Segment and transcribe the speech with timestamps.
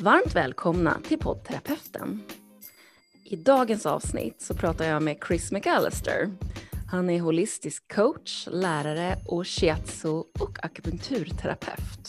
[0.00, 2.22] Varmt välkomna till poddterapeuten.
[3.24, 6.30] I dagens avsnitt så pratar jag med Chris McAllister.
[6.90, 12.08] Han är holistisk coach, lärare och shiatsu och akupunkturterapeut.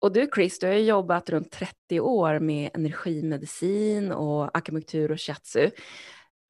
[0.00, 5.70] Och du Chris, du har jobbat runt 30 år med energimedicin och akupunktur och shiatsu.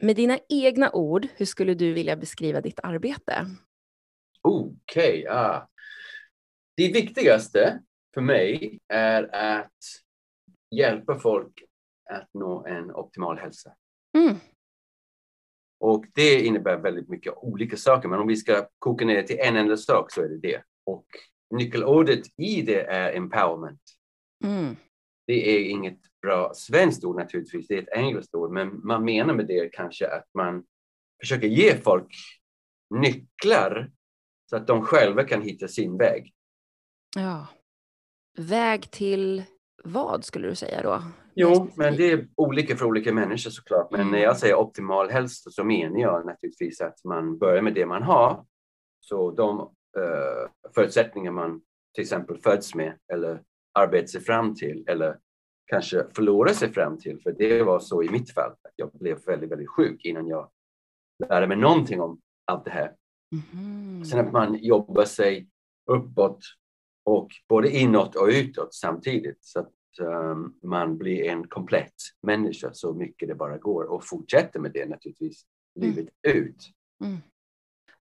[0.03, 3.47] Med dina egna ord, hur skulle du vilja beskriva ditt arbete?
[4.43, 5.69] Okej, okay, ah
[6.77, 7.83] det viktigaste
[8.15, 9.73] för mig är att
[10.71, 11.63] hjälpa folk
[12.11, 13.75] att nå en optimal hälsa.
[14.19, 14.37] Mm.
[15.81, 19.57] Och det innebär väldigt mycket olika saker, men om vi ska koka ner till en
[19.57, 20.63] enda sak så är det det.
[20.87, 21.07] Och
[21.51, 23.81] nyckelordet i det är empowerment.
[24.45, 24.77] Mm.
[25.27, 29.35] Det är inget bra svenskt ord naturligtvis, det är ett engelskt ord, men man menar
[29.35, 30.65] med det kanske att man
[31.21, 32.15] försöker ge folk
[32.95, 33.91] nycklar
[34.51, 36.35] så att de själva kan hitta sin väg.
[37.15, 37.47] Ja.
[38.39, 39.45] Väg till
[39.85, 41.03] vad skulle du säga då?
[41.35, 43.91] Jo, men det är olika för olika människor såklart.
[43.91, 44.13] Men mm.
[44.13, 48.03] när jag säger optimal hälsa så menar jag naturligtvis att man börjar med det man
[48.03, 48.45] har.
[49.01, 51.61] Så de uh, förutsättningar man
[51.95, 53.43] till exempel föds med eller
[53.79, 55.19] arbetar sig fram till eller
[55.67, 57.21] kanske förlorar sig fram till.
[57.23, 58.51] För det var så i mitt fall.
[58.51, 60.51] att Jag blev väldigt, väldigt sjuk innan jag
[61.29, 62.93] lärde mig någonting om allt det här.
[63.53, 64.05] Mm.
[64.05, 65.49] Sen att man jobbar sig
[65.91, 66.39] uppåt
[67.05, 72.93] och både inåt och utåt samtidigt så att um, man blir en komplett människa så
[72.93, 75.45] mycket det bara går och fortsätter med det naturligtvis
[75.81, 75.91] mm.
[75.91, 76.71] livet ut.
[77.05, 77.19] Mm.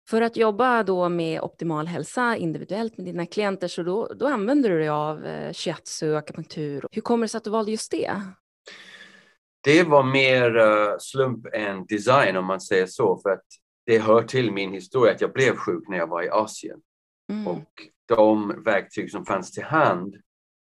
[0.09, 4.69] För att jobba då med optimal hälsa individuellt med dina klienter så då, då använder
[4.69, 6.85] du dig av eh, shiatsu och akupunktur.
[6.91, 8.21] Hur kommer det sig att du valde just det?
[9.63, 13.45] Det var mer uh, slump än design om man säger så för att
[13.85, 16.79] det hör till min historia att jag blev sjuk när jag var i Asien.
[17.31, 17.47] Mm.
[17.47, 17.71] Och
[18.07, 20.15] de verktyg som fanns till hand,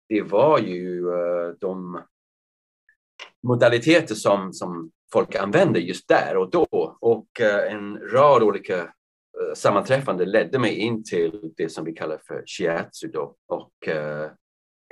[0.08, 2.02] det var ju uh, de
[3.42, 6.96] modaliteter som, som folk använde just där och då.
[7.00, 11.92] Och uh, en rad olika eh, uh, sammanträffande ledde mig in till det som vi
[11.92, 13.36] kallar för shiatsu då.
[13.46, 13.88] Och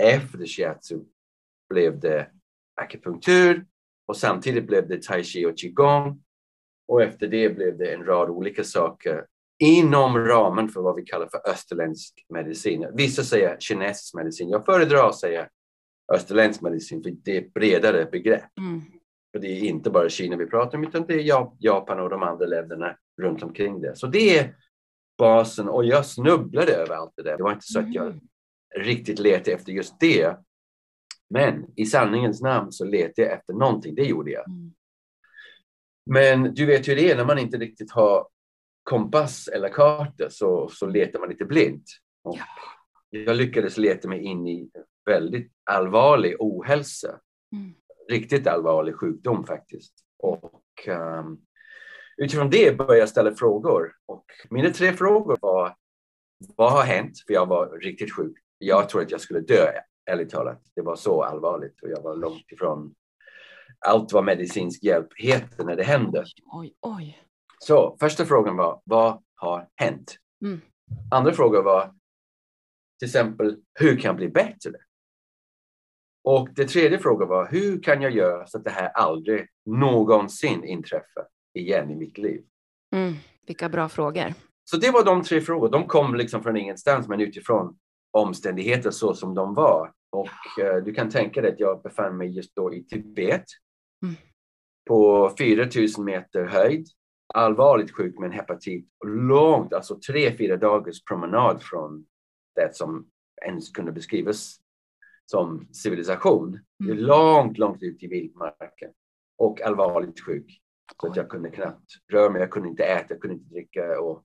[0.02, 1.00] efter shiatsu
[1.68, 2.30] blev det
[2.80, 3.66] akupunktur
[4.06, 6.22] och samtidigt blev det tai chi och qigong
[6.88, 9.26] och efter det blev det en rad olika saker
[9.58, 12.86] inom ramen för vad vi kallar för österländsk medicin.
[12.94, 14.48] Vissa säger kinesisk medicin.
[14.48, 15.48] Jag föredrar att säga
[16.12, 18.58] österländsk medicin för det är ett bredare begrepp.
[18.58, 18.82] Mm.
[19.32, 22.22] För det är inte bara Kina vi pratar om utan det är Japan och de
[22.22, 23.96] andra länderna runt omkring det.
[23.96, 24.54] Så det är
[25.18, 27.36] basen och jag snubblade över allt det där.
[27.36, 28.20] Det var inte så att jag mm.
[28.76, 30.36] riktigt letade efter just det.
[31.30, 34.48] Men i sanningens namn så letade jag efter någonting, det gjorde jag.
[34.48, 34.72] Mm.
[36.10, 38.28] Men du vet hur det är när man inte riktigt har
[38.88, 41.84] kompass eller karta så, så letar man lite blint.
[42.22, 42.38] Ja.
[43.10, 44.70] Jag lyckades leta mig in i
[45.06, 47.20] väldigt allvarlig ohälsa.
[47.52, 47.74] Mm.
[48.10, 49.94] Riktigt allvarlig sjukdom faktiskt.
[50.18, 51.40] Och um,
[52.16, 53.92] utifrån det började jag ställa frågor.
[54.06, 55.76] Och mina tre frågor var
[56.56, 57.12] vad har hänt?
[57.26, 58.38] För jag var riktigt sjuk.
[58.58, 59.66] Jag tror att jag skulle dö,
[60.10, 60.62] ärligt talat.
[60.74, 62.94] Det var så allvarligt och jag var långt ifrån
[63.86, 66.24] allt vad medicinsk hjälp heter när det händer.
[66.52, 67.27] Oj, oj.
[67.58, 70.16] Så första frågan var, vad har hänt?
[70.44, 70.60] Mm.
[71.10, 71.94] Andra frågan var,
[72.98, 74.72] till exempel, hur kan jag bli bättre?
[76.24, 80.64] Och det tredje frågan var, hur kan jag göra så att det här aldrig någonsin
[80.64, 82.44] inträffar igen i mitt liv?
[82.94, 83.14] Mm,
[83.46, 84.34] vilka bra frågor.
[84.64, 85.70] Så det var de tre frågorna.
[85.70, 87.78] De kom liksom från ingenstans, men utifrån
[88.10, 89.92] omständigheter så som de var.
[90.10, 93.44] Och eh, du kan tänka dig att jag befann mig just då i Tibet
[94.02, 94.14] mm.
[94.88, 96.86] på 4000 meter höjd
[97.34, 102.06] allvarligt sjuk med en hepatit långt, alltså tre, fyra dagars promenad från
[102.54, 103.06] det som
[103.46, 104.60] ens kunde beskrivas
[105.26, 106.60] som civilisation.
[106.84, 106.98] Mm.
[106.98, 108.90] Långt, långt ut i vildmarken
[109.38, 110.60] och allvarligt sjuk.
[111.00, 114.00] Så att jag kunde knappt röra mig, jag kunde inte äta, jag kunde inte dricka.
[114.00, 114.24] Och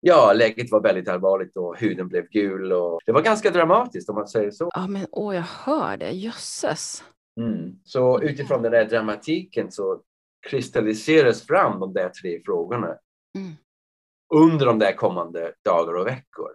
[0.00, 2.72] ja, läget var väldigt allvarligt och huden blev gul.
[2.72, 4.70] Och det var ganska dramatiskt om man säger så.
[4.74, 6.10] Ja, men åh, jag hör det.
[6.10, 7.04] Jösses.
[7.40, 7.78] Mm.
[7.84, 10.02] Så utifrån den där dramatiken så
[10.46, 12.98] kristalliseras fram de där tre frågorna
[13.38, 13.52] mm.
[14.34, 16.50] under de där kommande dagar och veckor.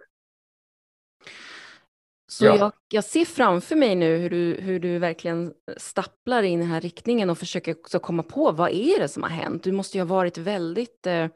[2.32, 2.56] Så ja.
[2.56, 6.72] jag, jag, ser framför mig nu hur du, hur du verkligen stapplar in i den
[6.72, 9.62] här riktningen och försöker också komma på vad är det som har hänt?
[9.62, 11.26] Du måste ju ha varit väldigt, eh,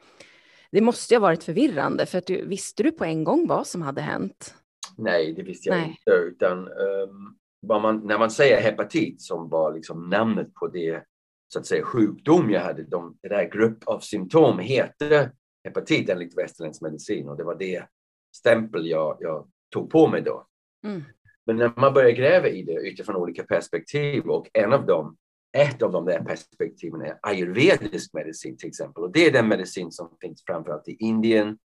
[0.70, 3.66] det måste ju ha varit förvirrande för att du, visste du på en gång vad
[3.66, 4.54] som hade hänt?
[4.96, 5.88] Nej, det visste jag Nej.
[5.88, 7.36] inte, utan um,
[7.82, 11.04] man, när man säger hepatit som var liksom namnet på det
[11.48, 15.30] så att säga, sjukdom jag hade, de, det där grupp av symptom heter
[15.64, 17.86] hepatit enligt västerländsk medicin och det var det
[18.36, 20.46] stämpel jag, jag tog på mig då.
[20.84, 21.02] Mm.
[21.46, 25.16] Men när man börjar gräva i det utifrån olika perspektiv och en av dem,
[25.56, 29.04] ett av de där perspektiven är ayurvedisk medicin till exempel.
[29.04, 31.58] Och det är den medicin som finns framförallt i Indien,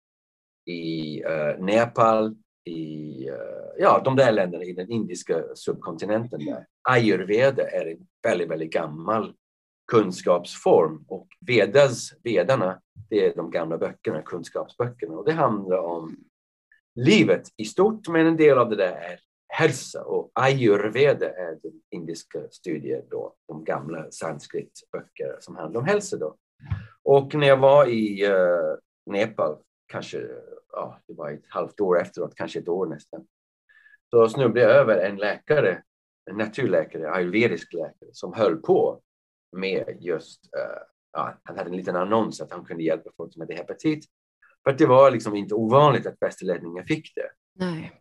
[0.67, 3.37] i uh, Nepal, i uh,
[3.79, 6.45] ja, de där länderna i den indiska subkontinenten.
[6.45, 6.67] Där.
[6.89, 9.35] Ayurveda är en väldigt, väldigt gammal
[9.89, 11.05] kunskapsform.
[11.09, 12.81] Och Vedas, Vedarna,
[13.11, 15.15] det är de gamla böckerna, kunskapsböckerna.
[15.15, 16.17] Och det handlar om
[16.95, 20.05] livet i stort, men en del av det där är hälsa.
[20.05, 26.37] Och ayurveda är den indiska studier då, de gamla sanskritböcker som handlar om hälsa då.
[27.03, 28.77] Och när jag var i uh,
[29.07, 29.57] Nepal,
[29.87, 30.23] kanske,
[30.73, 33.27] ja, det var ett halvt år efteråt, kanske ett år nästan,
[34.11, 35.83] så snubblade jag över en läkare,
[36.31, 39.03] en naturläkare, ayurvedisk läkare, som höll på
[39.57, 43.41] med just, uh, ja, han hade en liten annons att han kunde hjälpa folk som
[43.41, 44.05] hade hepatit.
[44.65, 47.31] För att det var liksom inte ovanligt att västerlänningar fick det.
[47.55, 47.93] Nej.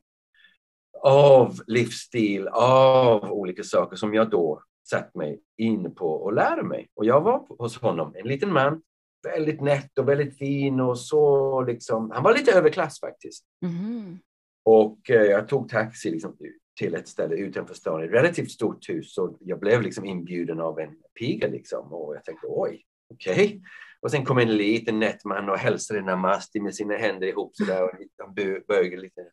[1.04, 6.90] Av livsstil, av olika saker som jag då satt mig in på och lärde mig.
[6.96, 8.82] Och jag var hos honom, en liten man,
[9.24, 13.46] väldigt nätt och väldigt fin och så liksom, han var lite överklass faktiskt.
[13.66, 14.20] Mm.
[14.66, 16.38] Och eh, jag tog taxi liksom,
[16.78, 20.80] till ett ställe utanför stan, ett relativt stort hus och jag blev liksom inbjuden av
[20.80, 23.34] en piga liksom och jag tänkte oj, okej.
[23.34, 23.62] Okay.
[24.02, 27.84] Och sen kom en liten nätt man och hälsade Namaste med sina händer ihop sådär
[27.84, 28.34] och han
[28.68, 29.32] bögade lite,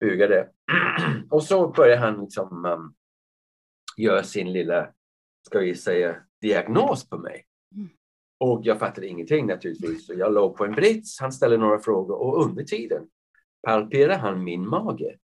[0.00, 0.48] bugade.
[1.30, 2.94] Och så började han liksom um,
[3.96, 4.92] göra sin lilla,
[5.46, 7.44] ska vi säga, diagnos på mig.
[7.74, 7.88] Mm.
[8.40, 10.06] Och jag fattade ingenting naturligtvis.
[10.06, 13.08] Så jag låg på en brits, han ställde några frågor och under tiden
[13.62, 15.18] palperade han min mage.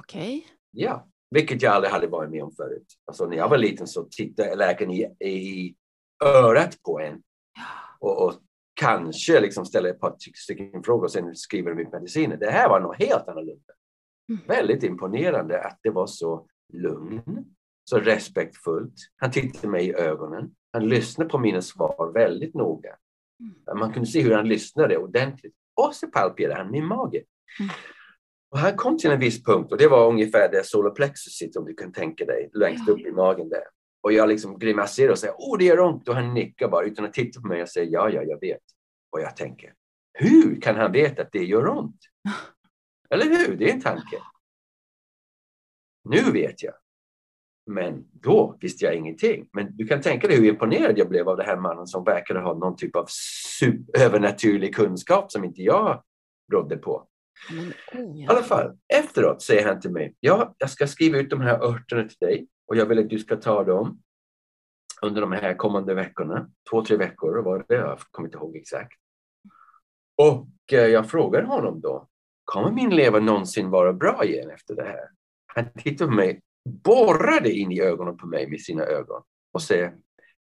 [0.00, 0.38] Okej.
[0.38, 0.42] Okay.
[0.72, 2.86] Ja, vilket jag aldrig hade varit med om förut.
[3.04, 5.74] Alltså när jag var liten så tittade läkaren i, i
[6.24, 7.22] örat på en
[8.00, 8.34] och, och
[8.74, 12.36] kanske liksom ställer ett par stycken frågor och sen skriver de ut mediciner.
[12.36, 13.72] Det här var något helt annorlunda.
[14.28, 14.42] Mm.
[14.46, 17.44] Väldigt imponerande att det var så lugn,
[17.84, 18.94] så respektfullt.
[19.16, 20.54] Han tittade mig i ögonen.
[20.72, 22.96] Han lyssnade på mina svar väldigt noga.
[23.40, 23.78] Mm.
[23.78, 25.54] Man kunde se hur han lyssnade ordentligt.
[25.74, 27.22] Och så palperade han min mage.
[27.60, 27.72] Mm.
[28.52, 31.66] Och han kom till en viss punkt och det var ungefär där solarplexus sitter om
[31.66, 33.64] du kan tänka dig, längst upp i magen där.
[34.02, 37.04] Och jag liksom grimaserar och säger åh det gör ont och han nickar bara utan
[37.04, 38.62] att titta på mig och säger ja, ja, jag vet.
[39.10, 39.74] Och jag tänker,
[40.12, 41.96] hur kan han veta att det gör ont?
[43.10, 43.56] Eller hur?
[43.56, 44.18] Det är en tanke.
[46.04, 46.74] Nu vet jag.
[47.66, 49.48] Men då visste jag ingenting.
[49.52, 52.40] Men du kan tänka dig hur imponerad jag blev av den här mannen som verkade
[52.40, 53.06] ha någon typ av
[53.98, 56.02] övernaturlig kunskap som inte jag
[56.52, 57.08] rådde på.
[57.50, 61.30] Men, oh, I alla fall, efteråt säger han till mig, ja, jag ska skriva ut
[61.30, 64.02] de här örterna till dig och jag vill att du ska ta dem
[65.02, 66.50] under de här kommande veckorna.
[66.70, 68.92] Två, tre veckor var det, jag kommer inte ihåg exakt.
[70.16, 72.08] Och eh, jag frågar honom då,
[72.44, 75.08] kommer min lever någonsin vara bra igen efter det här?
[75.46, 76.40] Han tittar på mig,
[76.84, 79.94] borrade in i ögonen på mig med sina ögon och säger,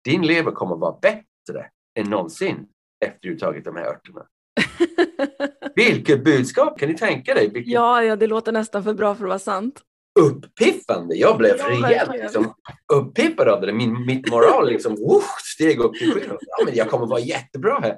[0.04, 2.68] din lever kommer vara bättre än någonsin
[3.04, 4.26] efter du tagit de här örterna.
[5.76, 6.78] Vilket budskap!
[6.78, 7.50] Kan ni tänka dig?
[7.50, 7.72] Vilket...
[7.72, 9.80] Ja, ja, det låter nästan för bra för att vara sant.
[10.20, 11.14] Uppiffande!
[11.16, 12.54] Jag blev Ja, rejält liksom,
[12.92, 13.72] uppippad av det.
[13.72, 15.24] Min, mitt moral liksom, woof,
[15.54, 16.22] steg upp till skyn.
[16.28, 17.96] Ja, men jag kommer vara jättebra här.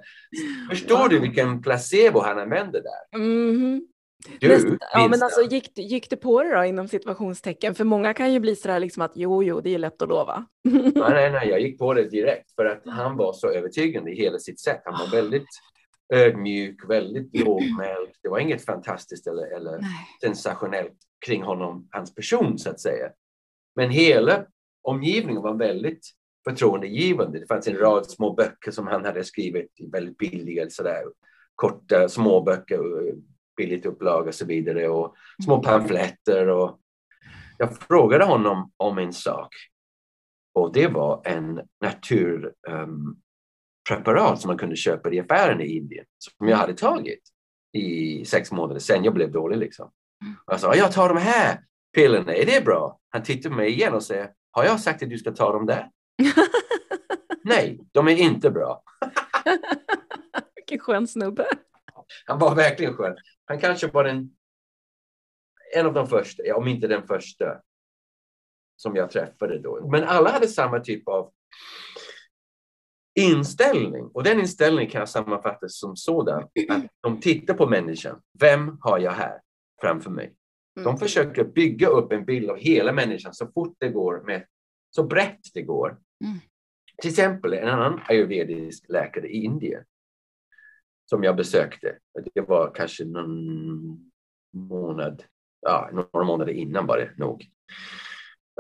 [0.70, 3.18] Förstår du vilken placebo han använde där?
[3.18, 3.86] Mhm.
[4.40, 7.74] Du, Nästa- ja, men alltså, gick, gick det på det då inom situationstecken?
[7.74, 10.44] För många kan ju bli sådär liksom att jo, jo, det är lätt att lova.
[10.64, 14.14] Nej, nej, nej, jag gick på det direkt för att han var så övertygande i
[14.16, 14.80] hela sitt sätt.
[14.84, 15.46] Han var väldigt
[16.12, 18.10] ödmjuk, väldigt lågmäld.
[18.22, 20.06] Det var inget fantastiskt eller, eller Nej.
[20.20, 23.10] sensationellt kring honom, hans person så att säga.
[23.76, 24.46] Men hela
[24.82, 26.10] omgivningen var väldigt
[26.48, 27.40] förtroendegivande.
[27.40, 31.04] Det fanns en rad små böcker som han hade skrivit, väldigt billiga, sådär,
[31.54, 32.80] korta småböcker,
[33.56, 35.14] billigt upplag och så vidare och
[35.44, 36.48] små pamfletter.
[36.48, 36.80] Och
[37.58, 39.54] jag frågade honom om en sak
[40.54, 41.60] och det var en
[43.90, 47.20] naturpreparat som man kunde köpa i affären i Indien som jag hade tagit
[47.72, 49.58] i sex månader sen jag blev dålig.
[49.58, 49.86] Liksom.
[50.46, 51.60] Och jag sa, jag tar de här
[51.94, 53.00] pillerna, är det bra?
[53.08, 55.66] Han tittar på mig igen och säger, har jag sagt att du ska ta dem
[55.66, 55.90] där?
[57.44, 58.82] Nej, de är inte bra.
[60.54, 61.46] Vilken skön snubbe.
[62.26, 63.16] Han var verkligen skön.
[63.44, 64.30] Han kanske var den,
[65.76, 67.60] en av de första, om inte den första,
[68.76, 69.88] som jag träffade då.
[69.88, 71.32] Men alla hade samma typ av
[73.14, 74.04] inställning.
[74.04, 76.42] Och den inställningen kan jag sammanfatta som sådan.
[76.68, 78.20] Att de tittar på människan.
[78.38, 79.40] Vem har jag här
[79.80, 80.34] framför mig?
[80.74, 80.96] De Mm.
[80.96, 84.46] försöker bygga upp en bild av hela människan så fort det går, med,
[84.90, 85.88] så brett det går.
[86.24, 86.38] Mm.
[87.02, 89.84] Till exempel en annan ayurvedisk läkare i Indien
[91.10, 91.98] som jag besökte.
[92.34, 94.10] Det var kanske någon
[94.56, 95.22] månad
[95.62, 97.46] ja, några månader innan var det nog.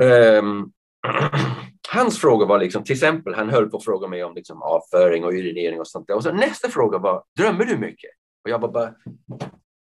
[0.00, 0.72] Um,
[1.94, 5.24] hans fråga var liksom, till exempel, han höll på att fråga mig om liksom avföring
[5.24, 6.16] och urinering och sånt där.
[6.16, 8.10] Och så nästa fråga var, drömmer du mycket?
[8.44, 8.94] Och jag var bara,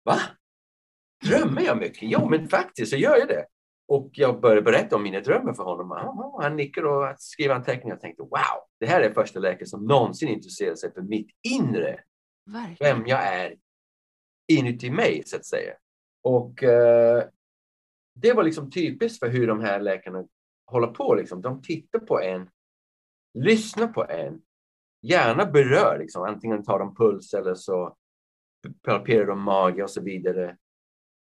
[0.05, 0.19] va?
[1.25, 2.01] Drömmer jag mycket?
[2.01, 3.45] Jo, men faktiskt så gör jag det.
[3.87, 5.91] Och jag började berätta om mina drömmar för honom.
[6.41, 10.29] Han nickade och skrev anteckningar och tänkte wow, det här är första läkaren som någonsin
[10.29, 11.99] intresserar sig för mitt inre.
[12.45, 12.97] Verkligen.
[12.97, 13.55] Vem jag är
[14.47, 15.73] inuti mig, så att säga.
[16.23, 17.23] Och uh,
[18.15, 20.25] det var liksom typiskt för hur de här läkarna
[20.67, 21.15] håller på.
[21.15, 21.41] Liksom.
[21.41, 22.49] De tittar på en,
[23.33, 24.41] lyssnar på en,
[25.01, 26.23] gärna berör, liksom.
[26.23, 27.95] antingen tar de puls eller så
[28.83, 30.57] palperar de mage och så vidare.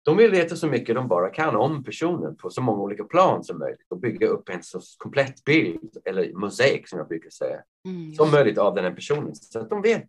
[0.04, 3.44] De vill veta så mycket de bara kan om personen på så många olika plan
[3.44, 7.62] som möjligt och bygga upp en så komplett bild, eller mosaik som jag brukar säga,
[7.88, 8.14] mm.
[8.14, 10.08] som möjligt av den här personen så att de vet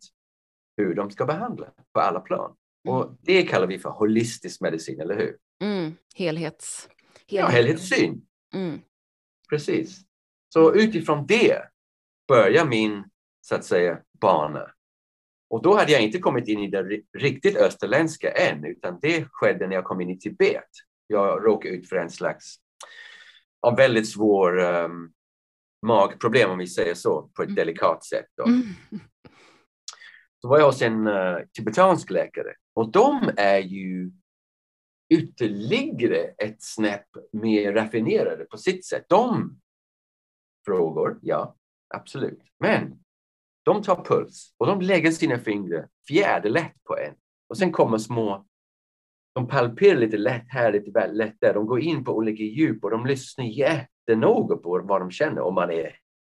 [0.77, 2.55] hur de ska behandla på alla plan.
[2.87, 2.97] Mm.
[2.97, 5.37] Och det kallar vi för holistisk medicin, eller hur?
[5.63, 5.95] Mm.
[6.15, 6.89] Helhets...
[7.25, 8.25] Ja, helhetssyn.
[8.53, 8.79] Mm.
[9.53, 10.01] Precis.
[10.53, 11.61] Så utifrån det
[12.27, 13.03] börjar min,
[13.41, 14.71] så att säga, bana.
[15.49, 19.67] Och då hade jag inte kommit in i det riktigt österländska än, utan det skedde
[19.67, 20.69] när jag kom in i Tibet.
[21.07, 22.55] Jag råkade ut för en slags
[23.61, 25.13] av väldigt svår um,
[25.85, 27.55] magproblem, om vi säger så, på ett mm.
[27.55, 28.27] delikat sätt.
[28.37, 28.43] Då.
[28.43, 28.63] Mm.
[30.41, 34.11] Så var jag hos en uh, tibetansk läkare och de är ju
[35.13, 39.05] ytterligare ett snäpp mer raffinerade på sitt sätt.
[39.09, 39.59] De
[40.65, 41.55] frågor, ja,
[41.95, 42.41] absolut.
[42.59, 42.99] Men
[43.63, 47.15] de tar puls och de lägger sina fingrar fjäderlätt på en.
[47.49, 48.45] Och sen kommer små,
[49.35, 51.53] de palperar lite lätt här, lite lätt där.
[51.53, 55.41] De går in på olika djup och de lyssnar jättenoga på vad de känner.
[55.41, 55.95] Och man är,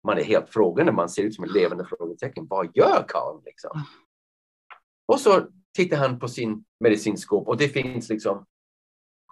[0.07, 2.47] man är helt frågande, man ser ut som ett levande frågetecken.
[2.47, 3.41] Vad gör Karl?
[3.45, 3.71] Liksom?
[3.75, 3.85] Ah.
[5.07, 8.47] Och så tittar han på sin medicinskåp och det finns liksom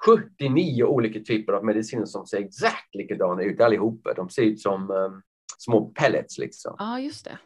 [0.04, 4.14] 79 olika typer av mediciner som ser exakt likadana ut allihopa.
[4.14, 5.22] De ser ut som um,
[5.58, 6.76] små pellets liksom.
[6.78, 7.38] Ja, just det.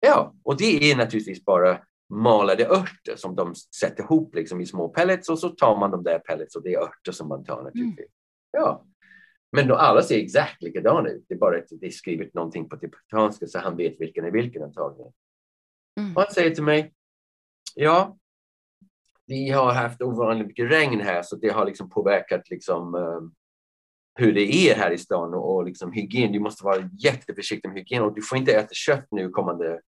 [0.00, 4.88] Ja, och det är naturligtvis bara malade örter som de sätter ihop liksom i små
[4.88, 7.62] pellets och så tar man de där pellets och det är örter som man tar
[7.62, 7.98] naturligtvis.
[7.98, 8.10] Mm.
[8.50, 8.84] Ja.
[9.52, 11.24] Men de alla ser exakt likadana ut.
[11.28, 14.30] Det är bara att det är skrivet någonting på tibetanska så han vet vilken är
[14.30, 15.12] vilken antagligen.
[16.00, 16.16] Mm.
[16.16, 16.92] Och han säger till mig,
[17.74, 18.18] ja,
[19.30, 23.34] vi har haft ovanligt mycket regn här så det har liksom påverkat liksom, um,
[24.14, 26.32] hur det är här i stan och, och liksom hygien.
[26.32, 29.80] Du måste vara jätteförsiktig med hygien och du får inte äta kött nu kommande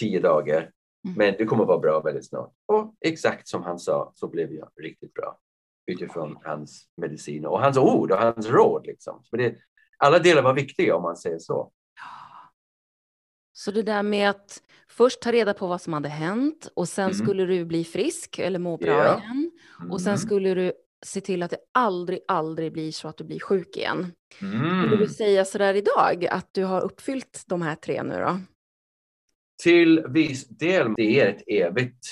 [0.00, 0.70] tio dagar.
[1.04, 1.16] Mm.
[1.16, 2.52] Men du kommer vara bra väldigt snart.
[2.66, 5.38] Och exakt som han sa så blev jag riktigt bra
[5.86, 8.86] utifrån hans medicin och hans ord och hans råd.
[8.86, 9.22] Liksom.
[9.32, 9.56] Det,
[9.98, 11.72] alla delar var viktiga om man säger så.
[13.58, 17.04] Så det där med att först ta reda på vad som hade hänt och sen
[17.04, 17.14] mm.
[17.14, 19.18] skulle du bli frisk eller må bra yeah.
[19.18, 19.50] igen.
[19.90, 20.18] Och sen mm.
[20.18, 20.72] skulle du
[21.06, 24.12] se till att det aldrig, aldrig blir så att du blir sjuk igen.
[24.42, 24.82] Mm.
[24.82, 28.40] Skulle du säga sådär idag att du har uppfyllt de här tre nu då?
[29.62, 32.06] Till viss del, det är ett evigt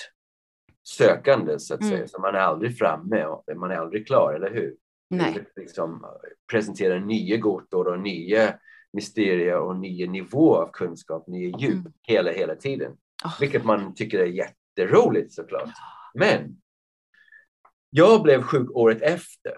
[0.88, 1.92] sökande så att mm.
[1.92, 2.08] säga.
[2.08, 4.74] Så man är aldrig framme och man är aldrig klar, eller hur?
[5.10, 5.44] Nej.
[5.56, 6.06] Liksom
[6.50, 8.54] presentera nya gåtor och nya
[8.96, 11.92] mysterier och nya nivåer av kunskap, nya djup mm.
[12.02, 12.92] hela, hela tiden.
[13.24, 13.40] Oh.
[13.40, 15.70] Vilket man tycker är jätteroligt såklart.
[16.14, 16.56] Men
[17.90, 19.52] jag blev sjuk året efter.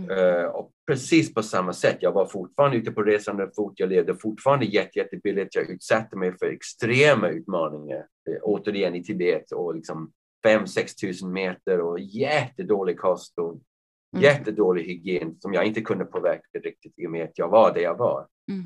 [0.00, 0.18] Mm.
[0.18, 1.96] Uh, och precis på samma sätt.
[2.00, 3.72] Jag var fortfarande ute på resande fot.
[3.76, 5.54] Jag levde fortfarande jätte, jättebilligt.
[5.54, 8.06] Jag utsatte mig för extrema utmaningar.
[8.30, 10.12] Uh, återigen i Tibet och liksom
[10.46, 13.60] 5-6 tusen meter och jättedålig kost och
[14.16, 14.22] mm.
[14.22, 17.80] jättedålig hygien som jag inte kunde påverka riktigt i och med att jag var där
[17.80, 18.26] jag var.
[18.50, 18.64] Mm.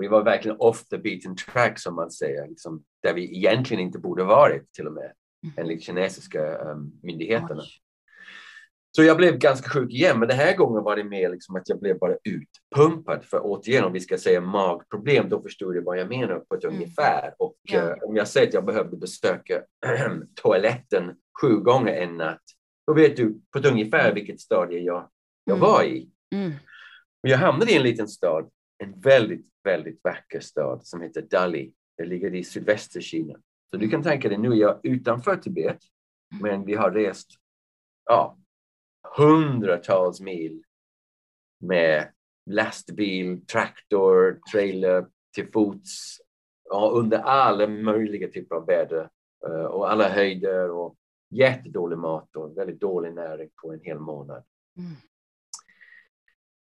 [0.00, 3.98] Vi var verkligen off the beaten track som man säger, liksom, där vi egentligen inte
[3.98, 5.54] borde varit till och med mm.
[5.56, 7.62] enligt kinesiska um, myndigheterna.
[7.62, 7.84] Oj.
[8.96, 11.68] Så jag blev ganska sjuk igen, men den här gången var det mer liksom att
[11.68, 13.24] jag blev bara utpumpad.
[13.24, 16.64] För återigen, om vi ska säga magproblem, då förstod jag vad jag menar på ett
[16.64, 16.76] mm.
[16.76, 17.34] ungefär.
[17.38, 17.82] Och ja.
[17.82, 19.62] uh, om jag säger att jag behövde besöka
[20.42, 22.42] toaletten sju gånger en natt,
[22.86, 24.14] då vet du på ett ungefär mm.
[24.14, 25.10] vilket stadie jag,
[25.44, 25.68] jag mm.
[25.68, 26.10] var i.
[26.34, 26.52] Mm.
[27.22, 31.72] Och jag hamnade i en liten stad, en väldigt, väldigt vacker stad som heter Dali.
[31.96, 33.34] Det ligger i sydvästra Kina.
[33.70, 35.78] Så du kan tänka dig, nu är jag utanför Tibet,
[36.40, 37.30] men vi har rest
[38.04, 38.38] ja,
[39.16, 40.62] hundratals mil
[41.60, 42.12] med
[42.50, 46.18] lastbil, traktor, trailer, till fots
[46.70, 49.08] ja, under alla möjliga typer av väder
[49.48, 50.96] uh, och alla höjder och
[51.34, 54.44] jättedålig mat och väldigt dålig näring på en hel månad.
[54.78, 54.92] Mm.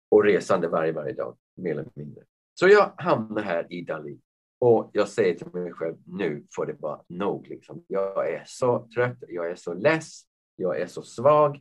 [0.08, 2.24] Och resande varje, varje dag, mer eller mindre.
[2.54, 4.20] Så jag hamnar här i Dali
[4.58, 7.48] och jag säger till mig själv, nu får det vara nog.
[7.48, 7.84] Liksom.
[7.88, 10.22] Jag är så trött, jag är så less,
[10.56, 11.60] jag är så svag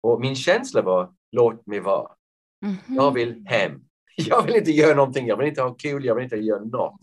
[0.00, 2.12] Och min känsla var, låt mig vara.
[2.62, 2.96] Mhm.
[2.96, 3.82] Jag vill hem.
[4.16, 7.00] Jag vill inte göra någonting, jag vill inte ha kul, jag vill inte göra något.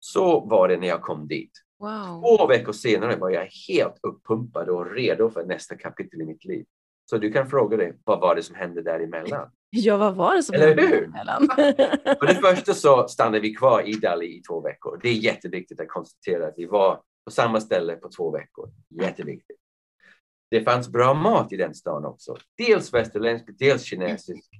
[0.00, 1.52] Så var det när jag kom dit.
[1.80, 2.20] Wow.
[2.20, 6.66] Två veckor senare var jag helt uppumpad och redo för nästa kapitel i mitt liv.
[7.10, 9.50] Så du kan fråga dig, vad var det som hände däremellan?
[9.72, 11.00] Ja, vad var det som Eller hände hur?
[11.00, 11.48] däremellan?
[12.20, 15.00] För det första så stannade vi kvar i Dali i två veckor.
[15.02, 18.70] Det är jätteviktigt att konstatera att vi var på samma ställe på två veckor.
[19.02, 19.58] Jätteviktigt.
[20.50, 22.36] Det fanns bra mat i den stan också.
[22.58, 24.50] Dels västerländsk, dels kinesisk.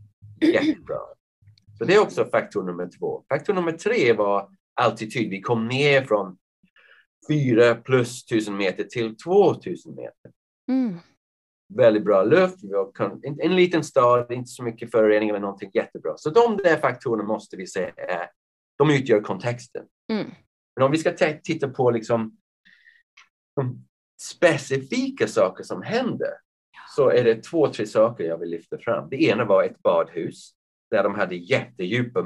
[0.40, 0.98] Jättebra.
[1.78, 3.24] Så det är också faktor nummer två.
[3.28, 5.30] Faktor nummer tre var altityd.
[5.30, 6.36] Vi kom ner från
[7.28, 10.32] fyra plus tusen meter till 2000 meter.
[10.68, 10.98] Mm.
[11.74, 12.92] Väldigt bra luft, vi har
[13.26, 16.16] en, en liten stad, inte så mycket föroreningar eller någonting jättebra.
[16.16, 18.30] Så de där faktorerna måste vi säga är,
[18.78, 19.86] de utgör kontexten.
[20.12, 20.30] Mm.
[20.76, 21.12] Men om vi ska
[21.44, 22.36] titta på liksom
[24.20, 26.30] specifika saker som händer
[26.96, 29.08] så är det två, tre saker jag vill lyfta fram.
[29.10, 30.50] Det ena var ett badhus
[30.90, 32.22] där de hade jättedjupa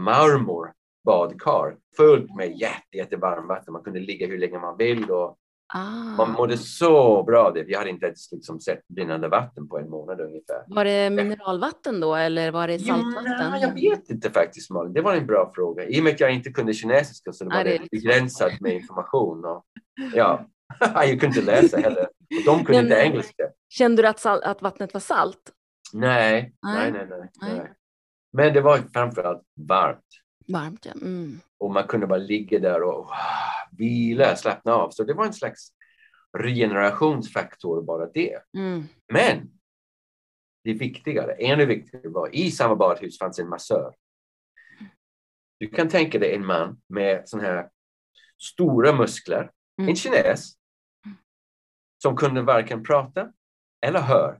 [1.05, 3.73] marmorbadkar fullt med jätte, jättevarmt vatten.
[3.73, 5.39] Man kunde ligga hur länge man vill och
[5.75, 6.27] man Ah.
[6.27, 7.51] mådde så bra.
[7.51, 7.63] Det.
[7.65, 10.65] Vi hade inte ens liksom sett brinnande vatten på en månad ungefär.
[10.67, 13.33] Var det mineralvatten då eller var det saltvatten?
[13.39, 14.93] Ja, jag vet inte faktiskt Malin.
[14.93, 15.85] Det var en bra fråga.
[15.89, 18.61] I och med att jag inte kunde kinesiska så Ja, var det det liksom- begränsat
[18.61, 19.45] med information.
[19.45, 19.65] Och,
[20.15, 20.47] ja,
[20.95, 22.03] jag kunde inte läsa heller.
[22.07, 23.45] Och de kunde Men- inte engelska.
[23.69, 25.53] Kände du att, sal- att vattnet var salt?
[25.93, 26.55] Nej.
[26.63, 27.57] nej, nej, nej, Nej.
[27.59, 27.73] nej.
[28.33, 30.01] Men det var framförallt varmt.
[30.47, 30.93] Varmt, ja.
[30.93, 31.41] Mm.
[31.59, 33.11] Och man kunde bara ligga där och wow,
[33.73, 34.91] vila, slappna av.
[34.91, 35.73] Så det var en slags
[36.39, 38.39] regenerationsfaktor bara det.
[38.57, 38.85] Mm.
[39.13, 39.51] Men
[40.65, 43.95] det viktigare, ännu viktigare var i samma badhus fanns en massör.
[45.61, 47.71] Du kan tänka dig en man med såna här
[48.43, 49.89] stora muskler, Mm.
[49.89, 50.55] en kines,
[52.03, 53.33] som kunde varken prata
[53.87, 54.37] eller höra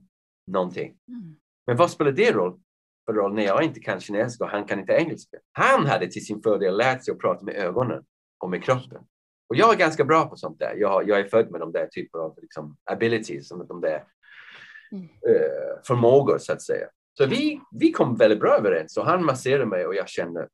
[0.47, 0.97] någonting.
[1.07, 1.35] Mm.
[1.67, 2.59] Men vad spelar det roll
[3.05, 5.37] för roll när jag inte kan kinesiska och han kan inte engelska?
[5.51, 8.03] Han hade till sin fördel lärt sig att prata med ögonen
[8.39, 9.01] och med kroppen.
[9.49, 10.75] Och jag är ganska bra på sånt där.
[10.75, 14.03] Jag, jag är född med de där typer av liksom, abilities, som de där
[14.91, 15.03] Mm.
[15.05, 16.87] eh, förmågor så att säga.
[17.17, 20.47] Så vi, vi kom väldigt bra överens och han masserade mig och jag kände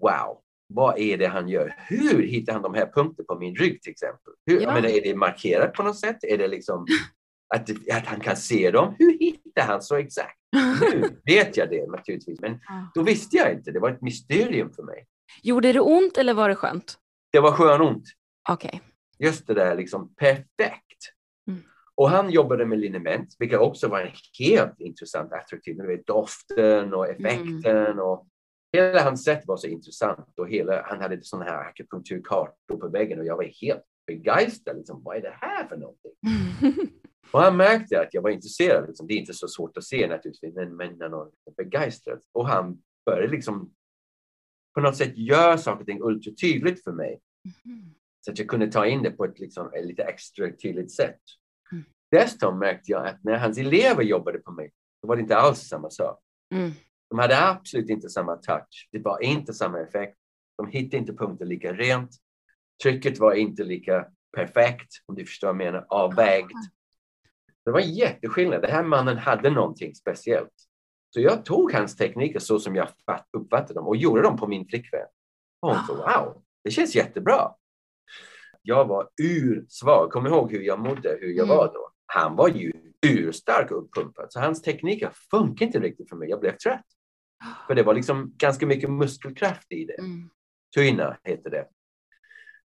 [0.00, 1.74] wow, vad är det han gör?
[1.88, 4.32] Hur hittar han de här punkterna på min rygg till exempel?
[4.46, 4.74] Hur, Ja.
[4.74, 6.24] menar, är det markerat på något sätt?
[6.24, 6.86] Är det liksom
[7.54, 8.94] att, att han kan se dem?
[8.98, 9.18] Hur
[9.56, 10.38] hittar han så exakt?
[10.80, 12.60] Nu vet jag det naturligtvis, men
[12.94, 13.70] då visste jag inte.
[13.70, 15.06] Det var ett mysterium för mig.
[15.42, 16.98] Gjorde det ont eller var det skönt?
[17.32, 18.04] Det var skönont.
[18.48, 18.80] Okej.
[19.18, 21.12] Just det där liksom perfekt.
[21.48, 21.62] Mm.
[21.94, 25.76] Och han jobbade med liniment, vilket också var en helt intressant attraktiv.
[25.76, 28.26] Du vet, doften och effekten och
[28.72, 33.18] hela hans sätt var så intressant och hela, han hade sådana här akupunkturkartor på väggen
[33.18, 34.76] och jag var helt begeistrad.
[34.76, 36.12] Liksom, vad är det här för någonting?
[37.30, 38.86] Och han märkte att jag var intresserad.
[38.86, 39.06] Liksom.
[39.06, 42.20] Det är inte så svårt att se naturligtvis, men, men när någon är begeistrad.
[42.32, 43.74] Och han började liksom
[44.74, 47.20] på något sätt göra saker och ting ultra tydligt för mig.
[48.20, 51.20] Så att jag kunde ta in det på ett, liksom, ett lite extra tydligt sätt.
[51.72, 51.84] Mm.
[52.10, 55.58] Dessutom märkte jag att när hans elever jobbade på mig, så var det inte alls
[55.58, 56.20] samma sak.
[56.54, 56.72] Mm.
[57.10, 58.88] De hade absolut inte samma touch.
[58.92, 60.18] Det var inte samma effekt.
[60.58, 62.10] De hittade inte punkter lika rent.
[62.82, 66.52] Trycket var inte lika perfekt, om du förstår vad jag menar, avvägt.
[67.66, 68.62] Det var jätteskillnad.
[68.62, 70.52] Den här mannen hade någonting speciellt.
[71.14, 74.46] Så jag tog hans tekniker så som jag fatt- uppfattade dem och gjorde dem på
[74.46, 75.06] min flickvän.
[75.60, 77.50] Och hon sa wow, det känns jättebra.
[78.62, 80.10] Jag var ursvag.
[80.10, 81.56] Kom ihåg hur jag mådde, hur jag Mm.
[81.56, 81.90] var då.
[82.06, 82.72] Han var ju
[83.06, 84.26] urstark och uppumpad.
[84.32, 86.28] Så hans tekniker funkar inte riktigt för mig.
[86.30, 86.84] Jag blev trött.
[87.66, 89.98] För det var liksom ganska mycket muskelkraft i det.
[89.98, 90.30] Mm.
[90.76, 91.66] Tyna heter det.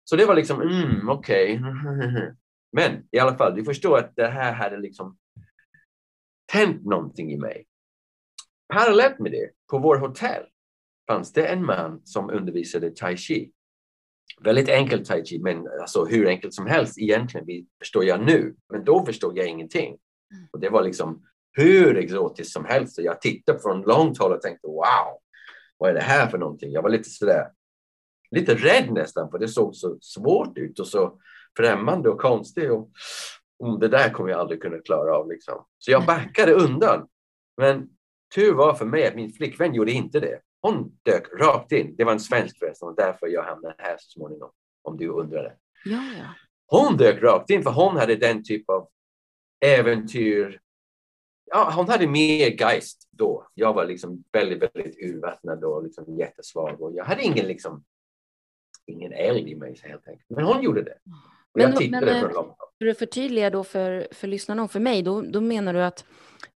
[0.03, 1.61] Så det var liksom, mm, okej.
[2.75, 5.17] Men i alla fall, du förstår att det här hade liksom
[6.51, 7.65] tänt någonting i mig.
[8.73, 10.43] Parallellt med det, på vår hotell
[11.07, 13.51] fanns det en man som undervisade tai chi.
[14.41, 18.55] Väldigt enkel tai chi, men alltså hur enkelt som helst egentligen, förstår jag nu.
[18.69, 19.97] Men då förstod jag ingenting.
[20.51, 22.97] Och det var liksom hur exotiskt som helst.
[22.97, 25.19] Och jag tittade från långt håll och tänkte wow,
[25.77, 26.71] vad är det här för någonting?
[26.71, 27.47] Jag var lite sådär,
[28.31, 31.19] lite rädd nästan, för det såg så svårt ut och så
[31.57, 32.71] främmande och konstigt.
[32.71, 32.89] Och,
[33.63, 35.29] mm, det där kommer jag aldrig kunna klara av.
[35.29, 35.65] Liksom.
[35.77, 37.07] Så jag backade undan.
[37.57, 37.89] Men
[38.35, 40.39] tur var för mig att min flickvän gjorde inte det.
[40.61, 41.95] Hon dök rakt in.
[41.97, 44.51] Det var en svensk förresten och därför jag hamnade här så småningom.
[44.81, 45.55] Om du undrade.
[45.85, 46.25] Ja, ja.
[46.67, 48.89] Hon dök rakt in för hon hade den typ av
[49.65, 50.59] äventyr.
[51.45, 53.47] Ja, hon hade mer geist då.
[53.53, 57.83] Jag var liksom väldigt, väldigt urvattnad och liksom jättesvag och jag hade ingen liksom
[58.85, 60.29] ingen eld i mig helt enkelt.
[60.29, 60.97] Men hon gjorde det.
[61.55, 62.53] Och Men- jag tittade men, från eh, håll.
[62.79, 66.05] För att förtydliga då för, för lyssnarna och för mig, då, då menar du att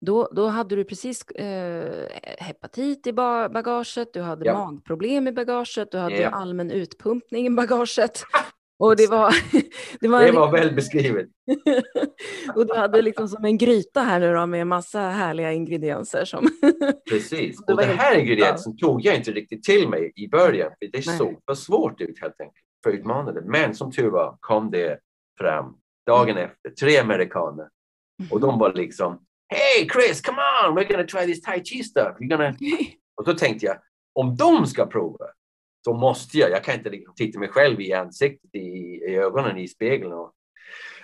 [0.00, 2.08] då, då hade du precis eh,
[2.38, 4.54] hepatit i bagaget, du hade ja.
[4.54, 6.28] magproblem i bagaget, du hade ja.
[6.30, 8.22] allmän utpumpning i bagaget.
[8.78, 9.34] Och det var,
[10.00, 11.26] det var, det var väl beskrivet.
[12.54, 16.24] och du hade liksom som en gryta här nu då med massa härliga ingredienser.
[16.24, 16.48] Som
[17.10, 20.70] Precis, och den här ingrediensen tog jag inte riktigt till mig i början.
[20.78, 23.40] För det såg för svårt ut helt enkelt, för utmanande.
[23.44, 25.00] Men som tur var kom det
[25.38, 26.44] fram dagen mm.
[26.44, 27.68] efter, tre amerikaner.
[28.30, 32.16] Och de var liksom, Hey Chris, come on, we're gonna try this tai chi stuff.
[32.20, 32.54] You're gonna...
[33.16, 33.76] och då tänkte jag,
[34.12, 35.26] om de ska prova,
[35.84, 36.50] så måste jag.
[36.50, 40.32] Jag kan inte liksom titta mig själv i ansiktet, i, i ögonen, i spegeln och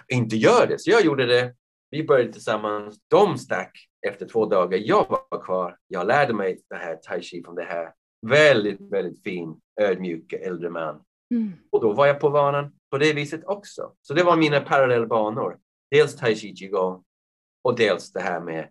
[0.09, 0.79] inte göra det.
[0.79, 1.55] Så jag gjorde det.
[1.91, 2.99] Vi började tillsammans.
[3.09, 3.73] De stack
[4.07, 4.79] efter två dagar.
[4.79, 5.77] Jag var kvar.
[5.89, 7.93] Jag lärde mig det här tai chi från det här
[8.27, 11.03] väldigt, väldigt fin, ödmjuka äldre man.
[11.31, 11.53] Mm.
[11.71, 13.93] Och då var jag på vanan på det viset också.
[14.03, 15.59] Så det var mina parallella banor.
[15.91, 17.05] Dels tai chi qigong
[17.63, 18.69] och dels det här med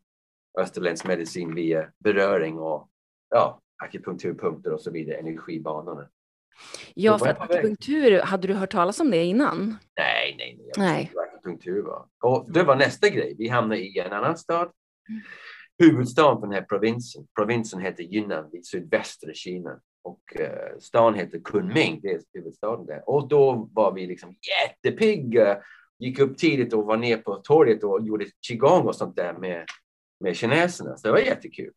[0.59, 2.89] österländsk medicin via beröring och
[3.29, 6.09] ja, akupunkturpunkter och så vidare, energibanorna.
[6.93, 9.77] Ja, för akupunktur, hade du hört talas om det innan?
[9.97, 10.71] Nej, nej, nej.
[10.77, 11.13] nej.
[11.27, 12.05] akupunktur var.
[12.23, 13.35] Och det var nästa grej.
[13.37, 14.71] Vi hamnade i en annan stad.
[15.09, 15.21] Mm.
[15.77, 17.27] Huvudstaden för den här provinsen.
[17.35, 19.79] Provinsen heter Yunnan i sydvästra Kina.
[20.05, 23.09] Och eh, stan heter Kunming, det är huvudstaden där.
[23.09, 25.51] Och då var vi liksom jättepigga.
[25.51, 25.57] Eh,
[25.99, 29.65] gick upp tidigt och var ner på torget och gjorde qigong och sånt där med,
[30.19, 30.97] med kineserna.
[30.97, 31.73] Så det var jättekul.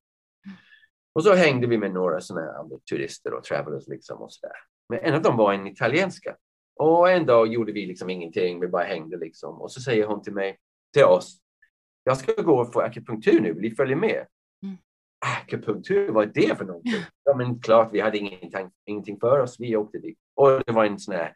[1.13, 4.57] Och så hängde vi med några sådana här turister och travelers liksom och sådär.
[4.89, 6.37] Men en av dem var en italienska.
[6.77, 9.61] Och en dag gjorde vi liksom ingenting, vi bara hängde liksom.
[9.61, 10.59] Och så säger hon till mig,
[10.93, 11.39] till oss,
[12.05, 14.27] jag ska gå och få akupunktur nu, vill ni följa med?
[15.19, 17.03] Akupunktur, vad är det för någonting?
[17.25, 20.19] Ja men klart, vi hade ingenting, ingenting för oss, vi åkte dit.
[20.35, 21.35] Och det var en sån här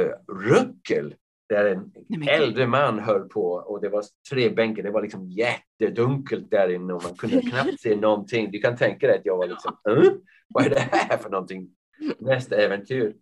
[0.00, 1.14] uh, ruckel
[1.48, 4.82] där en Nej, äldre man höll på och det var tre bänkar.
[4.82, 8.50] Det var liksom jättedunkelt där inne och man kunde knappt se någonting.
[8.50, 10.12] Du kan tänka dig att jag var liksom, äh?
[10.48, 11.70] vad är det här för någonting?
[12.18, 13.16] Nästa äventyr.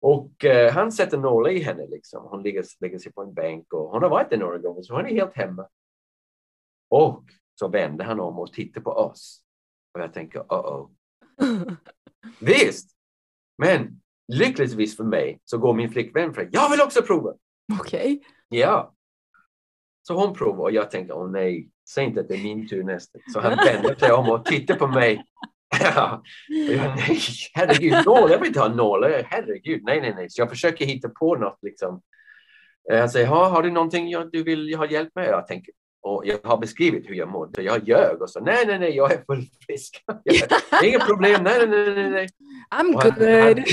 [0.00, 2.24] Och eh, han sätter nålar i henne liksom.
[2.24, 4.94] Hon ligger, lägger sig på en bänk och hon har varit där några gånger så
[4.94, 5.68] hon är helt hemma.
[6.88, 9.42] Och så vänder han om och tittar på oss.
[9.94, 10.90] Och jag tänker, uh oh.
[12.40, 12.90] Visst!
[13.58, 14.00] Men
[14.32, 17.34] lyckligtvis för mig så går min flickvän för jag vill också prova.
[17.80, 18.00] Okej.
[18.00, 18.20] Okay.
[18.48, 18.94] Ja.
[20.02, 22.82] Så hon provar och jag tänker, åh nej, säg inte att det är min tur
[22.82, 23.20] nästan.
[23.32, 25.24] Så han vänder sig om och tittar på mig.
[25.80, 26.22] ja.
[26.48, 27.18] jag, nej,
[27.54, 29.22] herregud, nål, jag vill inte ha nålar.
[29.26, 30.30] Herregud, nej, nej, nej.
[30.30, 32.02] Så jag försöker hitta på något liksom.
[32.84, 35.28] Jag säger, har du någonting du vill ha hjälp med?
[35.28, 37.50] Jag tänker, och jag har beskrivit hur jag mår.
[37.54, 40.04] Så jag ljög och så nej, nej, nej, jag är fullt frisk.
[40.84, 42.26] Inga problem, nej, nej, nej, nej.
[42.74, 43.28] I'm han, good.
[43.28, 43.64] Han,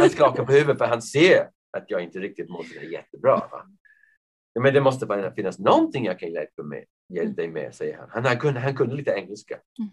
[0.00, 3.36] han skakar på huvudet för han ser att jag inte riktigt mår så jättebra.
[3.36, 3.66] Va?
[4.60, 8.24] Men det måste bara finnas någonting jag kan hjälpa, med, hjälpa dig med, säger han.
[8.24, 9.54] Han, kunde, han kunde lite engelska.
[9.54, 9.90] Mm.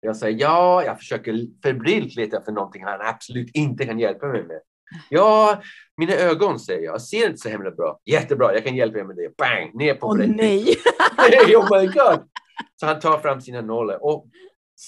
[0.00, 4.44] Jag säger ja, jag försöker febrilt leta efter någonting han absolut inte kan hjälpa mig
[4.44, 4.60] med.
[5.08, 5.62] Ja,
[5.96, 7.02] mina ögon säger jag.
[7.02, 8.00] Ser inte så himla bra.
[8.04, 9.36] Jättebra, jag kan hjälpa dig med det.
[9.36, 10.76] Bang, ner på Åh oh, nej!
[11.56, 12.28] oh my god!
[12.80, 14.26] Så han tar fram sina nålar och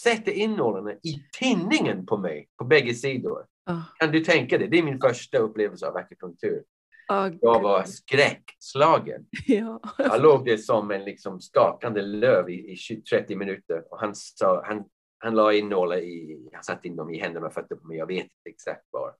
[0.02, 3.44] sätter in nålarna i tinningen på mig, på bägge sidor.
[3.70, 3.80] Oh.
[3.98, 4.68] Kan du tänka dig?
[4.68, 6.62] Det är min första upplevelse av akupunktur.
[7.08, 9.26] Oh, jag var skräckslagen.
[9.46, 9.80] Ja.
[9.98, 14.64] Jag låg det som en liksom skakande löv i, i 30 minuter och han, sa,
[14.66, 14.84] han,
[15.18, 17.96] han la in nålar i, han satte in dem i händerna och fötterna på mig,
[17.98, 19.14] jag vet inte exakt var.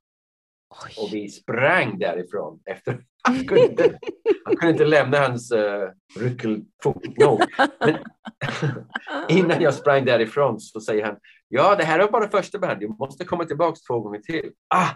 [0.69, 0.93] Oj.
[0.97, 3.99] Och vi sprang därifrån efter han kunde inte,
[4.45, 7.41] han kunde inte lämna hans eh, uh, ryckelfot nog.
[7.79, 7.97] Men
[9.29, 12.87] innan jag sprang därifrån så säger han, ja det här är bara första band, du
[12.87, 14.51] måste komma tillbaka två gånger till.
[14.67, 14.89] Ah,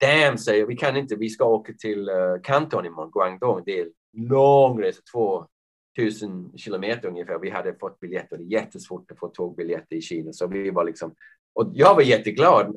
[0.00, 3.62] damn, säger jag, vi kan inte, vi ska åka till eh, uh, Kanton imorgon, Guangdong,
[3.66, 5.46] det är en lång resa, två
[5.98, 7.38] tusen kilometer ungefär.
[7.38, 10.84] Vi hade fått biljetter, det är jättesvårt att få tågbiljetter i Kina, så vi var
[10.84, 11.14] liksom,
[11.58, 12.76] och jag var jätteglad,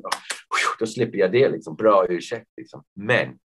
[0.78, 2.50] då slipper jag det, liksom, bra ursäkt.
[2.56, 2.84] Liksom.
[2.94, 3.38] Men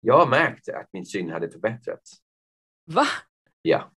[0.00, 2.12] jag märkte att min syn hade förbättrats.
[2.86, 3.06] Va?
[3.62, 3.92] Ja.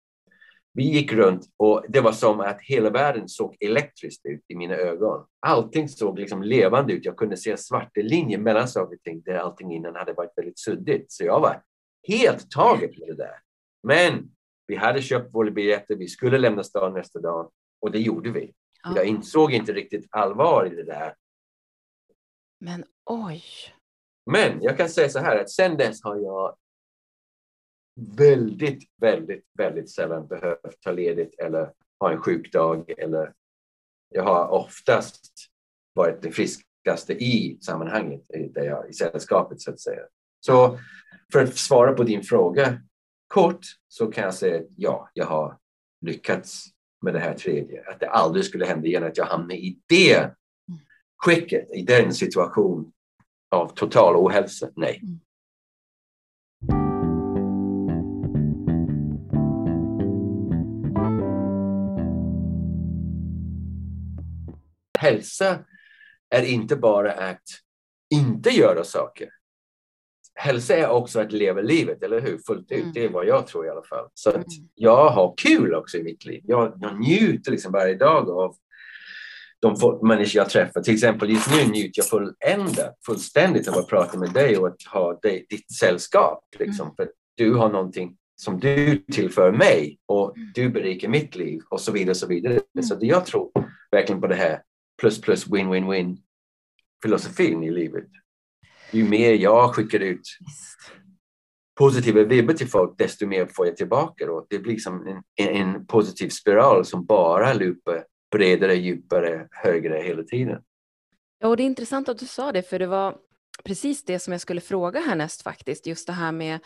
[0.73, 4.75] Vi gick runt och det var som att hela världen såg elektriskt ut i mina
[4.75, 5.25] ögon.
[5.39, 7.05] Allting såg liksom levande ut.
[7.05, 10.59] Jag kunde se svarta linjer mellan saker och ting där allting innan hade varit väldigt
[10.59, 11.11] suddigt.
[11.11, 11.63] Så jag var
[12.07, 13.35] helt taget med det där.
[13.83, 14.31] Men
[14.67, 18.53] vi hade köpt våra biljetter, vi skulle lämna stan nästa dag och det gjorde vi.
[18.83, 21.15] Jag insåg inte riktigt allvar i det där.
[22.59, 23.43] Men oj.
[24.31, 26.55] Men jag kan säga så här att sen dess har jag
[28.17, 33.33] väldigt, väldigt, väldigt sällan behövt ta ledigt eller ha en sjukdag eller
[34.09, 35.31] jag har oftast
[35.93, 40.01] varit det friskaste i sammanhanget, där jag, i sällskapet så att säga.
[40.39, 40.79] Så
[41.33, 42.81] för att svara på din fråga
[43.27, 45.57] kort så kan jag säga att ja, jag har
[46.05, 46.65] lyckats
[47.01, 47.83] med det här tredje.
[47.87, 50.35] Att det aldrig skulle hända igen att jag hamnar i det
[51.17, 52.91] skicket, i den situation
[53.51, 54.69] av total ohälsa.
[54.75, 55.01] Nej.
[55.03, 55.19] Mm.
[64.99, 65.59] Hälsa
[66.29, 67.43] är inte bara att
[68.09, 69.29] inte göra saker
[70.41, 72.37] hälsa är också att leva livet, eller hur?
[72.37, 72.79] Fullt ut.
[72.79, 72.93] Mm.
[72.93, 74.07] Det är vad jag tror i alla fall.
[74.13, 74.69] Så att mm.
[74.75, 76.41] jag har kul också i mitt liv.
[76.43, 78.55] Jag, jag njuter liksom varje dag av
[79.59, 80.81] de människor jag träffar.
[80.81, 84.83] Till exempel just nu njuter jag fullända, fullständigt av att prata med dig och att
[84.83, 86.43] ha dig, ditt sällskap.
[86.59, 86.85] Liksom.
[86.85, 86.95] Mm.
[86.95, 90.51] För du har någonting som du tillför mig och mm.
[90.55, 92.11] du berikar mitt liv och så vidare.
[92.11, 92.53] Och så vidare.
[92.53, 92.83] Mm.
[92.83, 93.51] Så jag tror
[93.91, 94.61] verkligen på det här
[95.01, 96.17] plus plus win win win
[97.03, 98.07] filosofin i livet
[98.91, 100.21] ju mer jag skickar ut
[101.79, 104.31] positiva vibbar till folk, desto mer får jag tillbaka.
[104.31, 110.23] Och det blir som en, en positiv spiral som bara loopar bredare, djupare, högre hela
[110.23, 110.61] tiden.
[111.39, 113.17] Ja, och det är intressant att du sa det, för det var
[113.63, 116.59] precis det som jag skulle fråga härnäst faktiskt, just det här med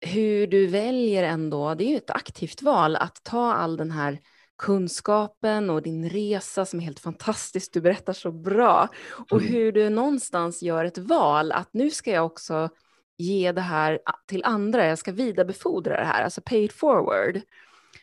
[0.00, 4.18] hur du väljer ändå, det är ju ett aktivt val att ta all den här
[4.58, 7.72] kunskapen och din resa som är helt fantastisk.
[7.72, 8.88] Du berättar så bra.
[9.30, 9.52] Och mm.
[9.52, 12.68] hur du någonstans gör ett val att nu ska jag också
[13.16, 14.86] ge det här till andra.
[14.86, 17.40] Jag ska vidarebefordra det här, alltså pay it forward.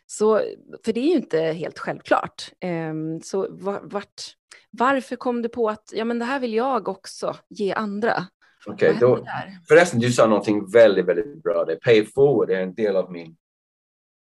[0.05, 0.41] Så,
[0.85, 2.51] för det är ju inte helt självklart.
[2.65, 3.47] Um, så
[3.81, 4.35] vart,
[4.69, 8.27] varför kom du på att ja, men det här vill jag också ge andra?
[8.65, 9.23] Okej, okay,
[9.67, 11.65] förresten du sa någonting väldigt, väldigt bra.
[11.65, 13.35] Det pay forward är en del av min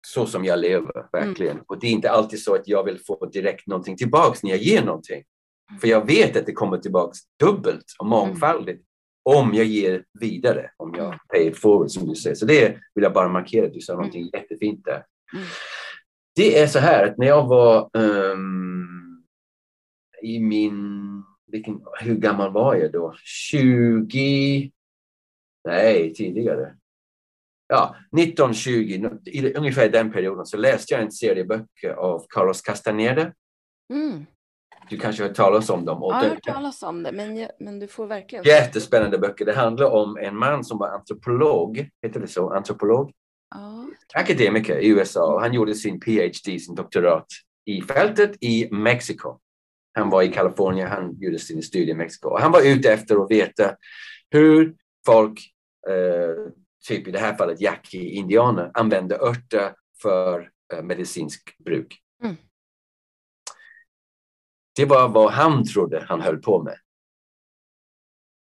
[0.07, 1.53] så som jag lever, verkligen.
[1.53, 1.65] Mm.
[1.69, 4.61] Och det är inte alltid så att jag vill få direkt någonting tillbaks när jag
[4.61, 5.25] ger någonting.
[5.81, 8.83] För jag vet att det kommer tillbaks dubbelt och mångfaldigt
[9.29, 9.41] mm.
[9.41, 11.19] om jag ger vidare, om jag mm.
[11.29, 12.37] pay it forward som du säger.
[12.37, 14.01] Så det vill jag bara markera, du sa mm.
[14.01, 15.05] någonting jättefint där.
[15.35, 15.47] Mm.
[16.37, 19.25] Det är så här att när jag var um,
[20.23, 23.15] i min, vilken, hur gammal var jag då?
[23.25, 24.71] 20,
[25.65, 26.75] nej tidigare
[27.69, 33.33] ja, 1920, i ungefär den perioden, så läste jag en serie böcker av Carlos Castaneda.
[33.93, 34.27] Mm.
[34.91, 35.99] Du kanske har hört talas om dem?
[36.01, 38.45] Ja, jag har hört talas om det, men, men du får verkligen...
[38.45, 39.45] Jättespännande böcker.
[39.45, 42.51] Det handlar om en man som var antropolog, heter det så?
[42.51, 43.13] Antropolog?
[43.55, 45.41] Ja, Akademiker i USA.
[45.41, 47.27] Han gjorde sin PhD, sin doktorat,
[47.65, 49.39] i fältet i Mexiko.
[49.95, 52.39] Han var i Kalifornien, han gjorde sin studie i Mexiko.
[52.39, 53.77] Han var ute efter att veta
[54.31, 54.75] hur
[55.07, 55.41] folk
[55.89, 56.53] eh,
[56.89, 62.01] typ i det här fallet yaqui-indianer, använde örter för uh, medicinsk bruk.
[62.23, 62.37] Mm.
[64.77, 66.79] Det var vad han trodde han höll på med.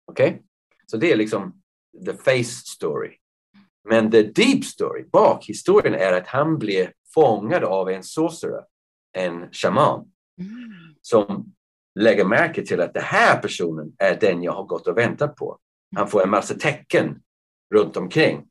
[0.06, 0.30] Okej?
[0.30, 0.42] Okay?
[0.86, 1.62] Så det är liksom
[2.06, 3.18] the face story.
[3.90, 8.64] Men the deep story, bak historien är att han blev fångad av en sorcerer,
[9.18, 10.96] en shaman, mm.
[11.02, 11.54] som
[12.00, 15.60] lägger märke till att den här personen är den jag har gått och väntat på.
[15.96, 17.22] Han får en massa tecken
[17.74, 18.48] runt omkring.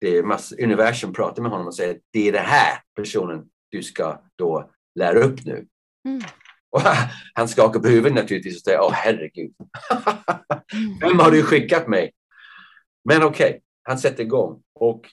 [0.00, 3.82] Det är mass, universum pratar med honom och säger det är den här personen du
[3.82, 5.66] ska då lära upp nu.
[6.08, 6.22] Mm.
[6.70, 6.80] Och
[7.34, 9.54] han skakar på huvudet naturligtvis och säger åh herregud.
[11.00, 12.12] Vem har du skickat mig?
[13.04, 14.62] Men okej, okay, han sätter igång.
[14.74, 15.10] Och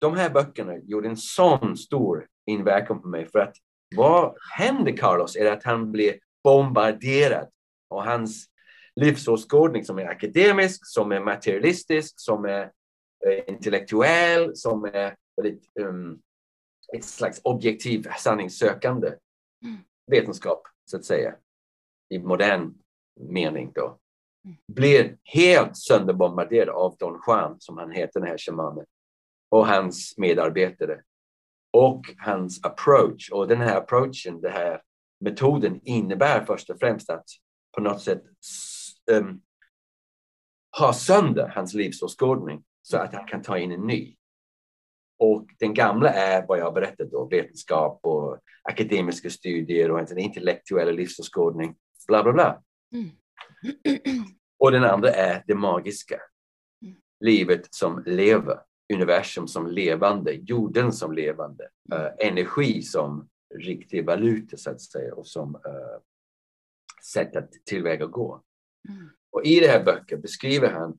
[0.00, 3.54] de här böckerna gjorde en sån stor inverkan på mig för att
[3.96, 7.48] vad händer Carlos är att han blir bombarderad
[7.88, 8.46] och hans
[9.00, 12.62] livsåskådning som är akademisk, som är materialistisk, som är
[13.26, 16.20] eh, intellektuell, som är väldigt, um,
[16.96, 19.08] ett slags objektiv sanningssökande
[19.64, 19.76] mm.
[20.10, 21.34] vetenskap, så att säga,
[22.08, 22.74] i modern
[23.20, 23.98] mening då,
[24.44, 24.56] mm.
[24.72, 28.86] blir helt sönderbombarderad av Don Juan, som han heter, den här shamanen,
[29.48, 31.02] och hans medarbetare.
[31.72, 33.30] Och hans approach.
[33.30, 34.82] Och den här approachen, den här
[35.20, 37.24] metoden innebär först och främst att
[37.76, 38.22] på något sätt
[39.10, 39.42] um,
[40.78, 44.16] ha sönder hans livsåskådning så att han kan ta in en ny.
[45.18, 50.18] Och den gamla är vad jag har berättat då, vetenskap och akademiska studier och en
[50.18, 52.62] intellektuell livsåskådning, bla bla bla.
[52.92, 53.10] Mm.
[54.58, 56.20] Och den andra är det magiska.
[56.82, 56.96] Mm.
[57.20, 58.60] Livet som lever,
[58.94, 65.26] universum som levande, jorden som levande, uh, energi som riktig valuta så att säga och
[65.26, 66.00] som uh,
[67.12, 68.32] sätt att tillvägagå.
[68.32, 68.42] Mm.
[68.88, 69.10] Mm.
[69.30, 70.98] Och i den här böcker beskriver han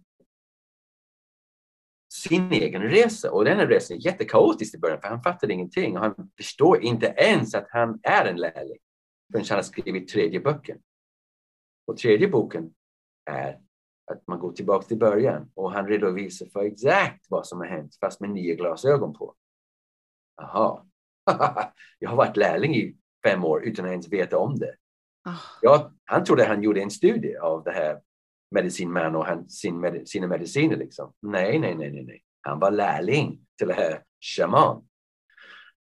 [2.14, 5.98] sin egen resa och den här resan är jättekaotisk i början för han fattar ingenting
[5.98, 8.78] och han förstår inte ens att han är en lärling
[9.32, 10.80] förrän han har skrivit tredje boken.
[11.88, 12.74] Och tredje boken
[13.26, 13.60] är
[14.12, 17.98] att man går tillbaka till början och han redovisar för exakt vad som har hänt
[18.00, 19.36] fast med nya glasögon på.
[20.38, 20.86] Jaha,
[22.00, 24.76] jag har varit lärling i fem år utan att ens veta om det.
[25.26, 25.42] Oh.
[25.62, 28.02] Ja, han trodde han gjorde en studie av det här
[28.52, 30.78] medicinman och han, sin med, sina mediciner.
[30.78, 31.14] Liksom.
[31.22, 32.24] Nej, nej, nej, nej, nej.
[32.42, 34.88] Han var lärling till det här shaman.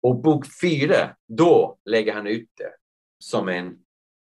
[0.02, 2.72] Och bok fyra, då lägger han ut det
[3.18, 3.78] som en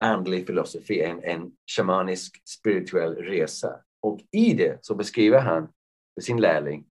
[0.01, 3.81] andlig filosofi, en, en shamanisk spirituell resa.
[4.01, 5.69] Och i det så beskriver han
[6.15, 6.87] för sin lärling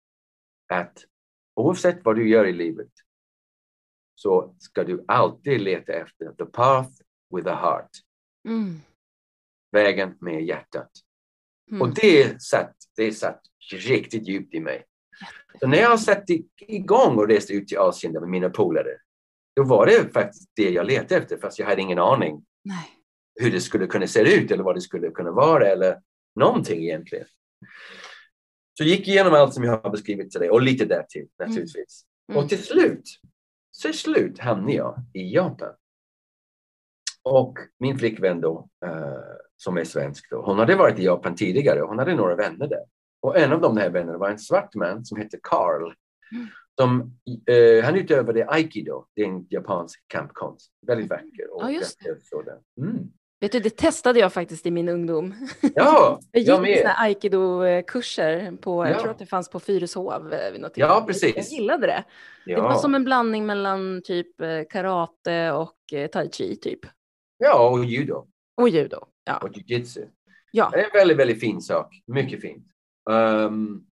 [0.69, 1.05] att
[1.55, 2.91] oavsett vad du gör i livet
[4.15, 6.91] så ska du alltid leta efter the path
[7.35, 7.89] with the heart.
[8.47, 8.81] Mm.
[9.71, 10.91] Vägen med hjärtat.
[11.71, 11.81] Mm.
[11.81, 13.41] Och det satt, det satt
[13.71, 14.85] riktigt djupt i mig.
[15.59, 18.97] Så när jag satte igång och reste ut till Asien med mina polare,
[19.55, 22.89] då var det faktiskt det jag letade efter fast jag hade ingen aning Nej.
[23.35, 26.01] hur det skulle kunna se ut eller vad det skulle kunna vara eller
[26.35, 27.27] någonting egentligen.
[28.77, 32.05] Så gick igenom allt som jag har beskrivit till dig och lite därtill naturligtvis.
[32.31, 32.43] Mm.
[32.43, 33.03] Och till slut,
[33.81, 35.73] till slut hamnade jag i Japan.
[37.23, 38.91] Och min flickvän då, eh,
[39.57, 42.67] som är svensk, då, hon hade varit i Japan tidigare och hon hade några vänner
[42.67, 42.83] där.
[43.21, 45.93] Och en av de här vännerna var en svart man som hette Carl.
[46.31, 46.47] Mm.
[46.79, 50.71] Som, eh, han utövade aikido, det är en japansk kampkonst.
[50.87, 51.53] Väldigt vacker.
[51.53, 52.81] Och Ja, just det.
[52.81, 52.97] Mm.
[53.39, 55.33] Vet du, det testade jag faktiskt i min ungdom.
[55.75, 56.93] Ja, Jag gick jag med.
[56.97, 58.99] aikido-kurser på, jag Ja.
[58.99, 61.35] tror att det fanns på Fyrishov eh, vid något Ja, precis.
[61.35, 62.03] Jag gillade det.
[62.45, 62.77] Det var Ja.
[62.77, 66.79] som en blandning mellan typ eh, karate och eh, tai chi typ.
[67.43, 68.97] Ja, och judo Och judo.
[69.25, 69.37] Ja.
[69.37, 70.05] och jujitsu.
[70.51, 70.69] ja.
[70.73, 72.01] Det är en väldigt, väldigt fin sak.
[72.07, 72.67] Mycket fint.
[73.11, 73.85] Ehm,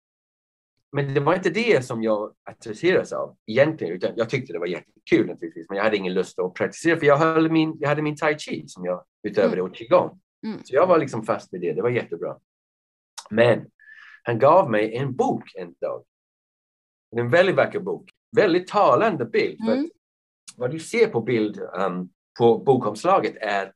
[0.92, 4.66] men det var inte det som jag attraherades av egentligen, utan jag tyckte det var
[4.66, 8.02] jättekul naturligtvis, men jag hade ingen lust att praktisera för jag, höll min, jag hade
[8.02, 10.20] min tai chi som jag utövade och qigong.
[10.46, 10.58] Mm.
[10.64, 12.36] Så jag var liksom fast vid det, det var jättebra.
[13.30, 13.66] Men
[14.22, 16.04] han gav mig en bok en dag.
[17.16, 19.58] En väldigt vacker bok, väldigt talande bild.
[19.64, 19.84] För Mm.
[19.84, 19.90] att
[20.56, 23.72] vad du ser på bild um, på bokomslaget är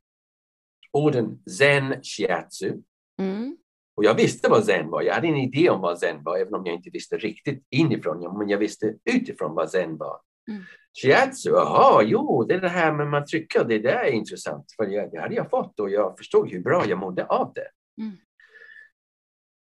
[0.92, 2.72] orden zen shiatsu.
[3.18, 3.56] Mm.
[3.96, 5.02] Och jag visste vad zen var.
[5.02, 8.38] Jag hade en idé om vad zen var, även om jag inte visste riktigt inifrån.
[8.38, 10.20] Men jag visste utifrån vad zen var.
[10.50, 10.62] Mm.
[11.02, 14.72] Shiatsu, jaha, jo, det är det här med man trycker, det där är intressant.
[14.76, 17.68] För jag, det hade jag fått och jag förstod hur bra jag mådde av det.
[18.02, 18.16] Mm.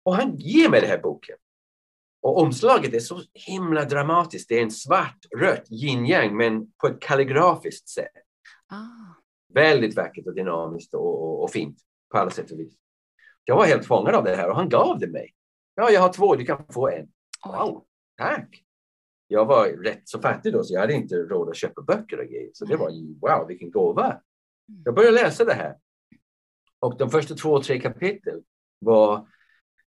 [0.04, 1.36] Och han ger mig den här boken.
[2.22, 4.50] Och omslaget är så himla dramatiskt.
[4.50, 8.26] Det är en svart, rött yin-yang, men på ett kalligrafiskt sätt.
[8.70, 9.22] Ah.
[9.54, 11.78] Väldigt vackert och dynamiskt och, och, och fint
[12.12, 12.74] på alla sätt och vis.
[13.44, 15.34] Jag var helt fångad av det här och han gav det mig.
[15.76, 17.08] Ja, jag har två, du kan få en.
[17.46, 17.86] Wow,
[18.18, 18.62] tack!
[19.28, 22.26] Jag var rätt så fattig då så jag hade inte råd att köpa böcker och
[22.26, 22.50] grejer.
[22.54, 24.22] Så det var ju wow, vilken gåva!
[24.86, 25.78] Jag började läsa det här.
[26.80, 28.44] Och de första två, tre kapitel
[28.80, 29.28] var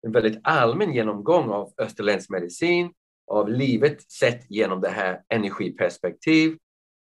[0.02, 2.92] en väldigt allmän genomgång av österländsk medicin,
[3.26, 6.58] av livet sett genom det här energiperspektiv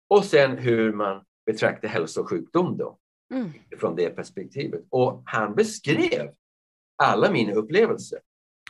[0.07, 2.97] och sen hur man betraktar hälsa och sjukdom då
[3.34, 3.51] Mm.
[3.79, 4.86] från det perspektivet.
[4.89, 6.34] Och han beskrev
[6.95, 8.19] alla mina upplevelser.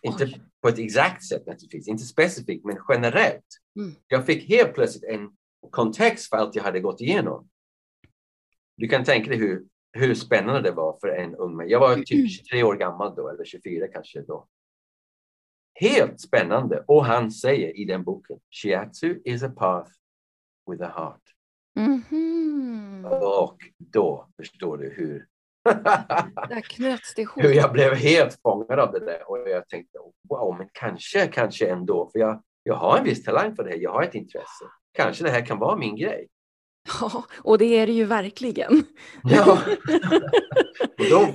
[0.02, 0.42] Inte Oj.
[0.62, 3.46] på ett exakt sätt naturligtvis, inte specifikt, men generellt.
[3.80, 3.96] Mm.
[4.08, 5.30] Jag fick helt plötsligt en
[5.70, 7.50] kontext för allt jag hade gått igenom.
[8.78, 11.70] Du kan tänka dig hur, hur spännande det var för en ung man.
[11.70, 14.48] Jag var typ 23 år gammal då, eller 24 kanske då.
[15.74, 16.84] Helt spännande.
[16.88, 19.92] Och han säger i den boken, Shiatsu is a path
[20.72, 21.35] with a heart.
[21.76, 23.06] Mhm.
[23.06, 25.28] Och då förstår du hur
[26.50, 27.38] Där knöts det ihop.
[27.44, 29.98] hur jag blev helt fångad av det där och jag tänkte
[30.30, 33.78] wow, men kanske, kanske ändå, för jag, jag har en viss talang för det här,
[33.78, 34.66] jag har ett intresse.
[34.94, 36.28] Kanske det här kan vara min grej.
[37.02, 38.84] Ja, och det är det ju verkligen.
[39.24, 39.52] Ja.
[41.00, 41.28] och då,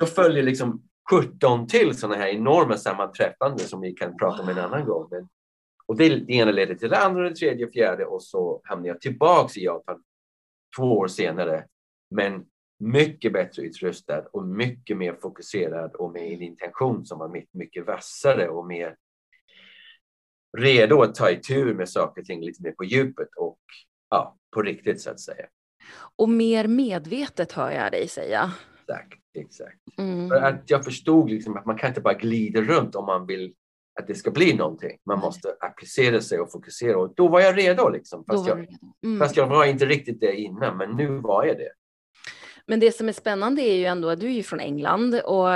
[0.00, 4.58] då följer liksom 17 till sådana här enorma sammanträffanden som vi kan prata om en
[4.58, 5.08] annan gång.
[5.10, 5.28] Men,
[5.86, 9.00] och det, det ena ledde till det andra, det tredje, fjärde och så hamnade jag
[9.00, 10.02] tillbaks i Japan
[10.76, 11.66] två år senare.
[12.10, 12.44] Men
[12.78, 17.86] mycket bättre utrustad och mycket mer fokuserad och med en intention som var mycket, mycket
[17.86, 18.96] vassare och mer
[20.58, 23.58] redo att ta itu med saker och ting lite mer på djupet och
[24.10, 25.46] ja, på riktigt så att säga.
[26.16, 28.52] Och mer medvetet hör jag dig säga.
[28.80, 29.98] Exakt, exakt.
[29.98, 30.28] Mm.
[30.28, 33.54] För att jag förstod liksom att man kan inte bara glida runt om man vill
[34.00, 34.98] att det ska bli någonting.
[35.06, 38.24] Man måste applicera sig och fokusera och då var jag redo liksom.
[38.24, 38.72] Fast, jag, redo.
[39.04, 39.18] Mm.
[39.20, 41.72] fast jag var inte riktigt det innan, men nu var jag det.
[42.66, 45.46] Men det som är spännande är ju ändå att du är ju från England och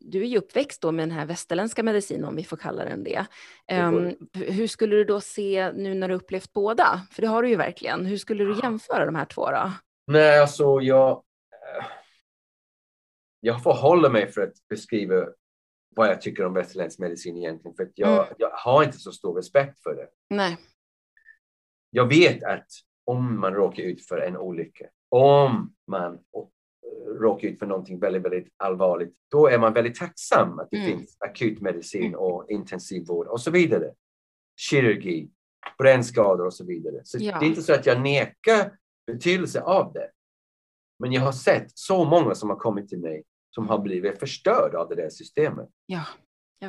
[0.00, 3.04] du är ju uppväxt då med den här västerländska medicinen om vi får kalla den
[3.04, 3.26] det.
[3.66, 7.00] Det h- hur skulle du då se nu när du upplevt båda?
[7.12, 8.06] För det har du ju verkligen.
[8.06, 9.72] Hur skulle du jämföra de här två då?
[10.06, 11.10] Nej, alltså jag...
[11.10, 11.84] eh,
[13.40, 15.26] Jag får hålla mig för att beskriva
[15.94, 17.74] vad jag tycker om västerländsk medicin egentligen.
[17.76, 18.34] För jag, Mm.
[18.38, 20.08] jag har inte så stor respekt för det.
[20.30, 20.56] Nej.
[21.90, 22.66] jag vet att
[23.04, 26.18] om man råkar ut för en olycka, om man
[27.20, 30.88] råkar ut för någonting väldigt, väldigt allvarligt, då är man väldigt tacksam att det mm.
[30.88, 33.94] finns akutmedicin och intensivvård och så vidare.
[34.56, 35.30] Kirurgi,
[35.78, 37.00] brännskador och så vidare.
[37.04, 37.38] Så ja.
[37.38, 38.76] det är inte så att jag nekar
[39.06, 40.10] betydelse av det.
[40.98, 43.24] Men jag har sett så många som har kommit till mig
[43.54, 45.68] som har blivit förstörda av det där systemet.
[45.86, 46.04] Ja,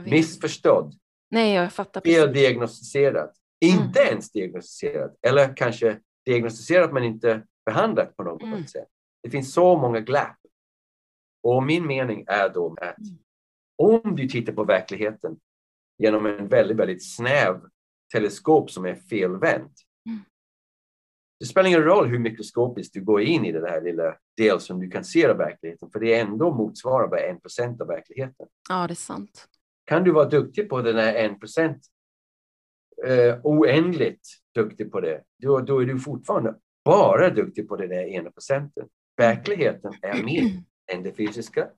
[0.06, 0.94] Missförstådd.
[1.32, 2.02] Nej, jag fattar.
[2.02, 3.34] Feldiagnostiserat.
[3.66, 3.84] Mm.
[3.86, 5.18] Inte ens diagnostiserat.
[5.22, 8.68] Eller kanske diagnostiserat men inte behandlat på något mm.
[8.68, 8.88] sätt.
[9.24, 10.38] Det finns så många glapp.
[11.44, 13.18] Och min mening är då att mm.
[13.78, 15.40] om du tittar på verkligheten
[15.98, 17.62] genom en väldigt, väldigt snäv
[18.14, 19.74] teleskop som är felvänt.
[20.10, 20.20] Mm.
[21.40, 24.80] Det spelar ingen roll hur mikroskopiskt du går in i den här lilla del som
[24.80, 28.48] du kan se av verkligheten, för det är ändå motsvarar bara en procent av verkligheten.
[28.70, 29.48] Ja, det är sant.
[29.86, 31.86] Kan du vara duktig på den här en procent,
[33.06, 36.56] eh, oändligt duktig på det, då, då är du fortfarande
[36.86, 38.88] bara duktig på den där ena procenten.
[39.18, 41.70] Verkligheten är mer än det fysiska.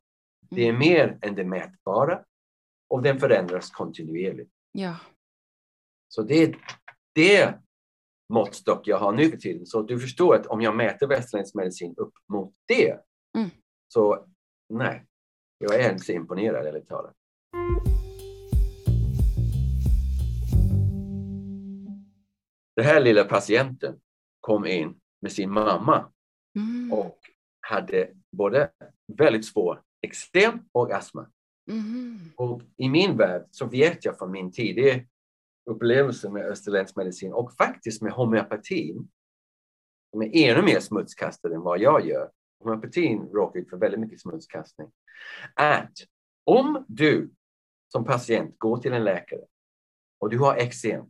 [0.50, 0.80] Det är mm.
[0.80, 2.24] mer än det mätbara
[2.88, 4.52] och den förändras kontinuerligt.
[4.72, 4.96] Ja.
[6.08, 6.58] Så det är
[7.14, 7.65] det
[8.34, 9.66] måttstock jag har nu för tiden.
[9.66, 13.00] Så du förstår att om jag mäter västerländsk medicin upp mot det,
[13.38, 13.50] mm.
[13.88, 14.26] så
[14.70, 15.06] nej,
[15.58, 17.14] jag är inte så imponerad ärligt talat.
[22.76, 24.00] Den här lilla patienten
[24.40, 26.12] kom in med sin mamma
[26.58, 26.94] mm.
[26.94, 27.20] och
[27.60, 28.72] hade både
[29.18, 31.28] väldigt svår eksem och astma.
[31.72, 32.20] Mm.
[32.36, 35.06] Och i min värld så vet jag från min tidigare
[35.66, 39.08] upplevelse med österländsk medicin och faktiskt med homeopatin,
[40.12, 42.32] som är ännu mer smutskastad än vad jag gör.
[42.60, 44.92] Homeopatin råkar ut för väldigt mycket smutskastning.
[45.56, 45.94] Att
[46.44, 47.30] om du
[47.92, 49.42] som patient går till en läkare
[50.20, 51.06] och du har eksem.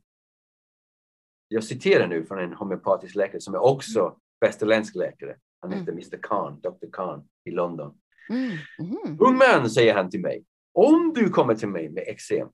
[1.48, 5.38] Jag citerar nu från en homeopatisk läkare som är också västerländsk läkare.
[5.60, 5.96] Han heter mm.
[5.96, 7.98] Mr Khan, Dr Khan i London.
[8.30, 8.52] Mm.
[8.80, 9.18] Mm.
[9.20, 12.50] Ung man, säger han till mig, om du kommer till mig med eksem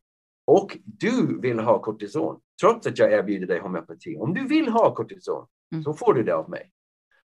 [0.46, 4.96] och du vill ha kortison, trots att jag erbjuder dig homeopati, om du vill ha
[4.96, 5.84] kortison mm.
[5.84, 6.72] så får du det av mig.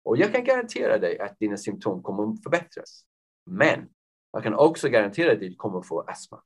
[0.03, 3.05] Och jag kan garantera dig att dina symptom kommer att förbättras.
[3.45, 3.89] Men
[4.31, 6.41] jag kan också garantera dig att du kommer att få astma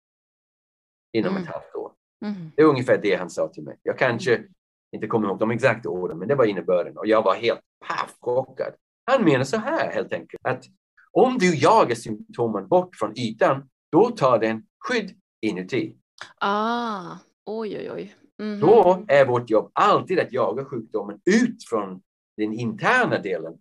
[1.14, 1.44] inom mm.
[1.44, 1.92] ett halvt år.
[2.26, 2.52] Mm.
[2.56, 3.78] Det är ungefär det han sa till mig.
[3.84, 4.50] Jag kanske mm.
[4.92, 8.16] inte kommer ihåg de exakta orden, men det var innebörden och jag var helt paff
[8.20, 8.74] chockad.
[9.06, 10.66] Han menar så här helt enkelt att
[11.12, 15.12] om du jagar symptomen bort från ytan, då tar den skydd
[15.42, 15.98] inuti.
[16.38, 18.16] Ah, oj, oj, oj.
[18.40, 18.62] Mm -hmm.
[18.62, 22.02] Då är vårt jobb alltid att jaga sjukdomen ut från
[22.38, 23.54] den interna delen,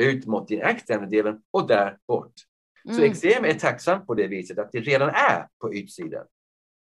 [0.00, 2.32] ut mot den externa delen och där bort.
[2.84, 2.96] Mm.
[2.96, 6.26] Så eksem är tacksamt på det viset att det redan är på utsidan.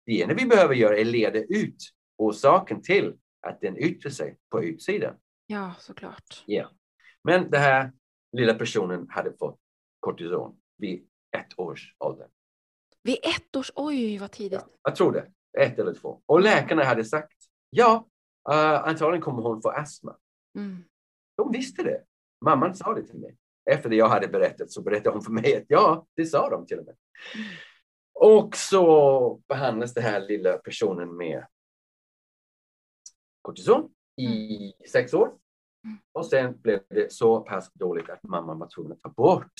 [0.05, 1.77] Det enda vi behöver göra är leda ut
[2.17, 5.15] orsaken till att den yttrar sig på utsidan.
[5.47, 6.43] Ja, såklart.
[6.45, 6.69] Ja.
[7.23, 7.91] Men den här
[8.31, 9.59] lilla personen hade fått
[9.99, 12.27] kortison vid ett års ålder.
[13.03, 14.61] Vid ett års, oj vad tidigt.
[14.61, 16.21] Ja, jag tror det, ett eller två.
[16.25, 17.37] Och läkarna hade sagt,
[17.69, 18.07] ja,
[18.49, 20.17] uh, antagligen kommer hon få astma.
[20.57, 20.83] Mm.
[21.37, 22.03] De visste det.
[22.45, 23.37] Mamman sa det till mig.
[23.71, 26.65] Efter det jag hade berättat så berättade hon för mig att ja, det sa de
[26.65, 26.95] till och med.
[27.35, 27.47] Mm.
[28.13, 31.45] Och så behandlas den här lilla personen med
[33.41, 34.71] kortison i mm.
[34.91, 35.27] sex år.
[35.85, 35.97] Mm.
[36.11, 39.53] Och sen blev det så pass dåligt att mamman var tvungen att ta bort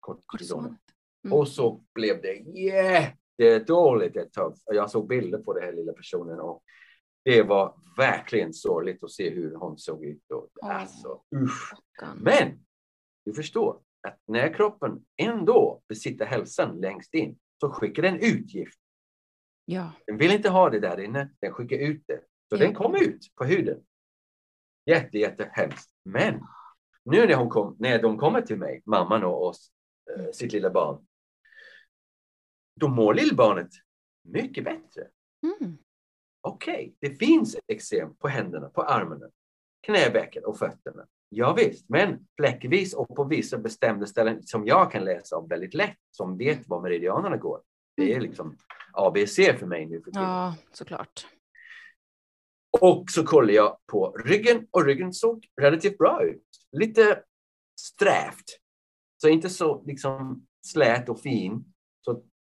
[0.00, 0.80] kortisonet.
[1.26, 1.38] Mm.
[1.38, 4.56] Och så blev det jättedåligt ett tag.
[4.64, 6.62] Jag såg bilder på den här lilla personen och
[7.24, 10.22] det var verkligen sorgligt att se hur hon såg ut.
[10.30, 10.70] Oh.
[10.70, 11.74] alltså, usch.
[12.16, 12.64] Men
[13.24, 18.78] du förstår att när kroppen ändå besitter hälsan längst in så skickar den ut gift.
[19.64, 19.92] Ja.
[20.06, 22.20] Den vill inte ha det där inne, den skickar ut det.
[22.48, 22.58] Så ja.
[22.58, 23.84] den kom ut på huden.
[24.86, 25.90] Jätte, jättehemskt.
[26.04, 26.40] Men
[27.04, 29.70] nu när, hon kom, när de kommer till mig, mamman och oss,
[30.18, 31.05] äh, sitt lilla barn,
[32.80, 33.70] då mår lillbarnet
[34.24, 35.02] mycket bättre.
[35.42, 35.78] Mm.
[36.40, 39.26] Okej, okay, det finns eksem på händerna, på armarna,
[39.86, 41.06] knävecken och fötterna.
[41.28, 45.74] Ja, visst, men fläckvis och på vissa bestämda ställen som jag kan läsa om väldigt
[45.74, 47.60] lätt, som vet var meridianerna går.
[47.96, 48.56] Det är liksom
[48.92, 50.22] ABC för mig nu för tiden.
[50.22, 51.26] Ja, såklart.
[52.80, 56.46] Och så kollade jag på ryggen och ryggen såg relativt bra ut.
[56.72, 57.22] Lite
[57.80, 58.44] strävt.
[59.22, 61.64] Så inte så liksom slät och fin.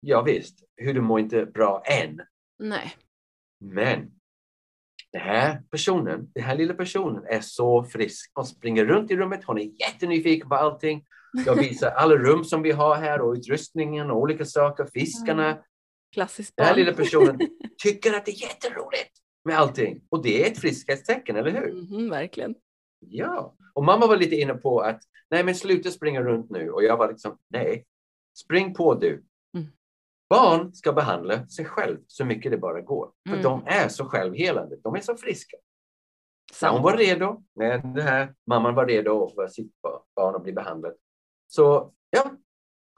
[0.08, 2.22] Ja visst, huden mår inte bra än.
[2.60, 2.96] Nej.
[3.60, 4.12] Men
[5.12, 8.32] den här personen, den här lilla personen är så frisk.
[8.34, 11.06] Hon springer runt i rummet, hon är jättenyfiken på allting.
[11.46, 15.58] Jag visar alla rum som vi har här och utrustningen och olika saker, fiskarna.
[16.14, 16.66] Klassiskt barn.
[16.66, 17.40] Den här lilla personen
[17.84, 19.12] tycker att det är jätteroligt.
[19.46, 20.02] med allting.
[20.10, 21.70] Och det är ett friskhetstecken, eller hur?
[21.70, 22.56] Mm, verkligen.
[23.00, 26.84] Ja, och mamma var lite inne på att nej men sluta springa runt nu och
[26.84, 27.86] jag var liksom nej,
[28.38, 29.24] spring på du.
[30.30, 33.12] Barn ska behandla sig själv så mycket det bara går.
[33.30, 33.44] För Mm.
[33.44, 35.58] de är så självhelande, de är så friska.
[36.52, 36.74] När Sant.
[36.74, 39.72] hon var redo, när den här mamman var redo för sitt
[40.16, 40.96] barn att bli behandlad.
[41.48, 42.32] Så ja,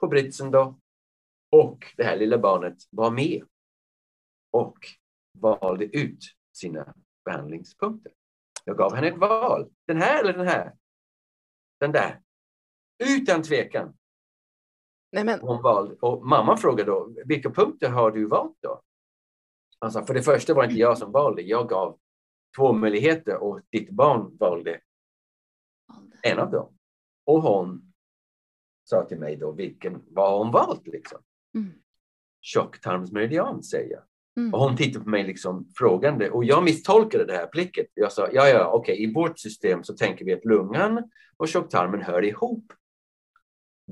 [0.00, 0.78] på britsen då.
[1.52, 3.44] Och det här lilla barnet var med.
[4.50, 4.78] Och
[5.38, 8.12] valde ut sina behandlingspunkter.
[8.64, 9.70] Jag gav henne ett val.
[9.86, 10.74] Den här eller den här?
[11.80, 12.20] Den där.
[13.04, 13.97] Utan tvekan.
[15.12, 15.94] Nej, men, Hon valde.
[16.00, 18.82] Och mamman frågade då, vilka punkter har du valt då?
[19.78, 21.42] Alltså, för det första var det inte jag som valde.
[21.42, 21.98] Jag gav
[22.56, 24.80] två möjligheter och ditt barn valde
[26.22, 26.72] en av dem.
[27.26, 27.92] Och hon
[28.84, 31.18] sa till mig då vilken, vad har hon valt liksom?
[31.54, 31.72] Mm.
[32.40, 34.02] Tjocktarmsmeridian säger jag.
[34.36, 34.54] Mm.
[34.54, 37.86] Och hon tittade på mig liksom frågande och jag misstolkade det här blicket.
[37.94, 42.02] Jag sa, ja, ja, okej, i vårt system så tänker vi att lungan och tjocktarmen
[42.02, 42.72] hör ihop.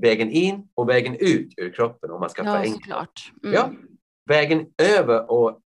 [0.01, 3.07] Vägen in och vägen ut ur kroppen om man ska Ja, förenkla.
[3.43, 3.53] Mm.
[3.55, 3.71] Ja,
[4.25, 5.61] vägen över och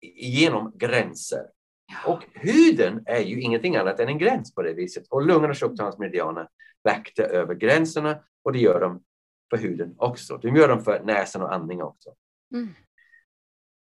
[0.00, 1.46] igenom gränser.
[1.92, 2.12] Ja.
[2.12, 5.06] Och huden är ju ingenting annat än en gräns på det viset.
[5.10, 6.48] Och lungorna och tjocktarmsmeridianerna
[6.84, 9.02] vaktar över gränserna och det gör de
[9.50, 10.36] för huden också.
[10.36, 12.14] De gör dem för näsan och andning också.
[12.54, 12.68] Mm.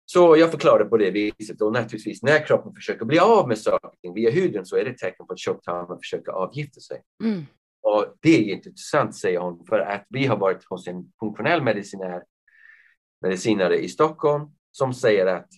[0.04, 4.14] Så jag förklarade på det viset och naturligtvis när kroppen försöker bli av med saker
[4.14, 7.02] via huden så är det ett tecken på att tjocktarmen försöker avgifta sig.
[7.24, 7.46] Mm.
[7.82, 12.22] Och det är intressant säger hon för att vi har varit hos en funktionell medicinär,
[13.20, 15.48] medicinare i Stockholm som säger att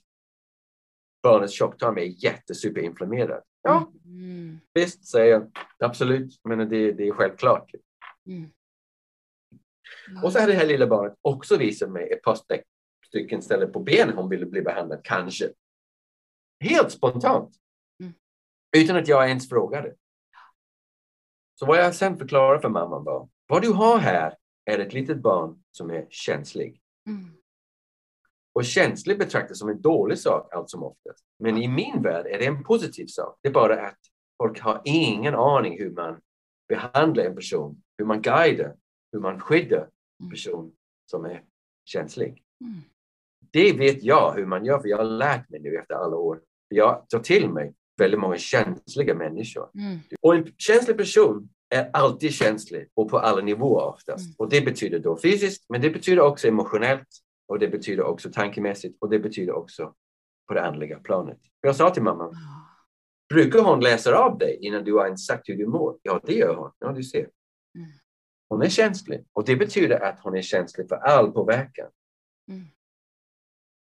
[1.23, 3.43] barnets tjocktarm är jättesuperinflammerad.
[3.63, 4.59] Ja, Mm.
[4.75, 5.51] visst säger jag.
[5.79, 7.71] Absolut, men det, det är självklart.
[8.27, 8.51] Mm.
[10.25, 12.65] Och så hade det här lilla barnet också visat mig ett par styck-
[13.07, 15.51] stycken ställen på benen hon ville bli behandlad, kanske.
[16.61, 17.55] Helt spontant.
[18.01, 18.13] Mm.
[18.77, 19.95] Utan att jag ens frågade.
[21.55, 25.23] Så vad jag sen förklarade för mamman var, vad du har här är ett litet
[25.23, 26.81] barn som är känslig.
[27.07, 27.31] Mm.
[28.53, 31.25] Och känslig betraktas som en dålig sak allt som oftast.
[31.39, 33.39] Men i min värld är det en positiv sak.
[33.43, 33.99] Det är bara att
[34.43, 36.21] folk har ingen aning hur man
[36.69, 38.77] behandlar en person, hur man guidar,
[39.13, 39.89] hur man skyddar
[40.23, 40.73] en person
[41.07, 41.45] som är
[41.85, 42.43] känslig.
[42.61, 42.81] Mm.
[43.53, 46.41] Det vet jag hur man gör, för jag har lärt mig nu efter alla år.
[46.69, 49.71] Jag tar till mig väldigt många känsliga människor.
[49.75, 49.99] Mm.
[50.21, 54.25] Och en känslig person är alltid känslig och på alla nivåer oftast.
[54.25, 54.35] Mm.
[54.39, 57.09] Och det betyder då fysiskt, men det betyder också emotionellt
[57.49, 59.95] och det betyder också tankemässigt och det betyder också
[60.49, 61.39] på det andliga planet.
[61.61, 62.31] Jag sa till mamma,
[63.29, 65.99] brukar hon läsa av dig innan du har ens sagt hur du mår?
[66.03, 66.71] Ja, det gör hon.
[66.79, 67.21] Ja, du ser.
[67.21, 67.91] Mm.
[68.49, 71.91] Hon är känslig och det betyder att hon är känslig för all påverkan.
[72.51, 72.65] Mm.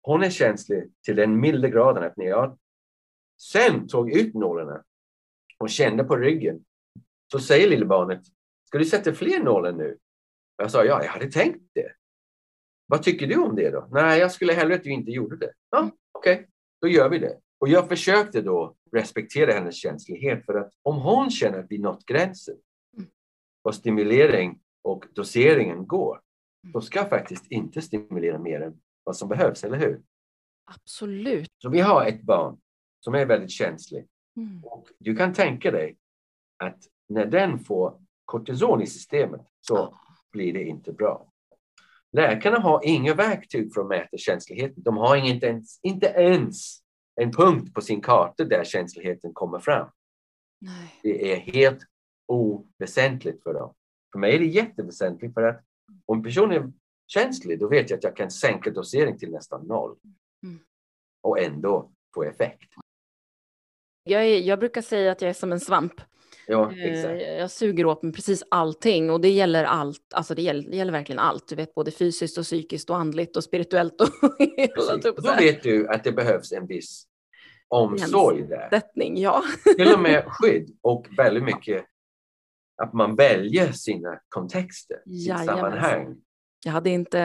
[0.01, 2.57] Hon är känslig till den milda graden att när jag
[3.37, 4.83] sen tog ut nålarna
[5.57, 6.65] och kände på ryggen
[7.31, 8.21] så säger lilla barnet,
[8.65, 9.97] ska du sätta fler nålar nu?
[10.57, 11.91] Jag sa, ja, jag hade tänkt det.
[12.85, 13.87] Vad tycker du om det då?
[13.91, 15.53] Nej, jag skulle hellre att du inte gjorde det.
[15.69, 16.47] Ja, okej,
[16.81, 17.39] då gör vi det.
[17.59, 22.05] Och jag försökte då respektera hennes känslighet för att om hon känner att vi nått
[22.05, 22.57] gränsen
[23.67, 26.21] vad stimulering och doseringen går,
[26.73, 30.01] då ska jag faktiskt inte stimulera mer än vad som behövs, eller hur?
[30.65, 31.51] Absolut.
[31.61, 32.57] Så vi har ett barn
[33.07, 34.63] som är väldigt känslig Mm.
[34.63, 35.97] och du kan tänka dig
[36.57, 36.77] att
[37.09, 39.99] när den får kortison i systemet så Ja.
[40.31, 41.31] blir det inte bra.
[42.11, 44.83] Läkarna har inga verktyg för att mäta känsligheten.
[44.83, 46.79] De har inte ens, inte ens
[47.21, 49.89] en punkt på sin karta där känsligheten kommer fram.
[50.61, 50.93] Nej.
[51.03, 51.79] Det är helt
[52.27, 53.73] oväsentligt för dem.
[54.11, 55.63] För mig är det jätteväsentligt för att
[56.05, 56.71] om en person är
[57.07, 59.97] känslig då vet jag att jag kan sänka dosering till nästan noll.
[60.43, 60.59] Mm.
[61.21, 62.69] Och ändå få effekt.
[64.09, 65.93] Jag, är, jag brukar säga att jag är som en svamp.
[66.47, 67.21] Ja, Eh, exakt.
[67.39, 70.13] Jag suger åt mig precis allting och det gäller allt.
[70.13, 71.47] Alltså det gäller, det gäller verkligen allt.
[71.47, 74.07] Du vet både fysiskt och psykiskt och andligt och spirituellt och
[74.57, 77.07] hela typ Då vet du att det behövs en viss
[77.67, 78.81] omsorg där.
[78.95, 79.43] Ja.
[79.77, 81.85] Till och med skydd och väldigt mycket
[82.83, 85.57] att man väljer sina kontexter, sitt Jajamensan.
[85.57, 86.15] sammanhang.
[86.65, 87.19] Jag hade inte,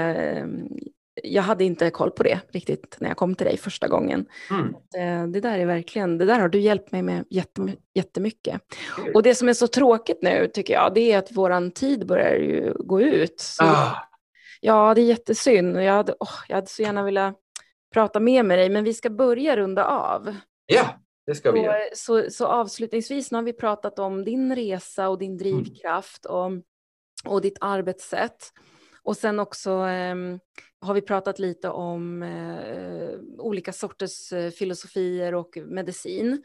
[1.23, 4.27] jag hade inte koll på det riktigt när jag kom till dig första gången.
[4.51, 4.75] Mm.
[5.25, 8.61] Eh, Det där är verkligen, det där har du hjälpt mig med jättemy- jättemycket.
[9.15, 12.35] Och det som är så tråkigt nu tycker jag, det är att våran tid börjar
[12.35, 13.41] ju gå ut.
[13.41, 13.97] Så, Ah,
[14.65, 15.83] Ja, det är jättesynd.
[15.83, 17.35] Jag hade, åh, jag hade så gärna velat
[17.95, 20.35] prata mer med dig, men vi ska börja runda av.
[20.67, 20.87] ja,
[21.27, 21.77] det ska vi Så, göra.
[21.95, 26.51] så, så avslutningsvis, nu har vi pratat om din resa och din drivkraft och,
[27.25, 28.53] och ditt arbetssätt.
[29.05, 30.15] Och sen också eh,
[30.81, 36.43] har vi pratat lite om eh, olika sorters eh, filosofier och medicin.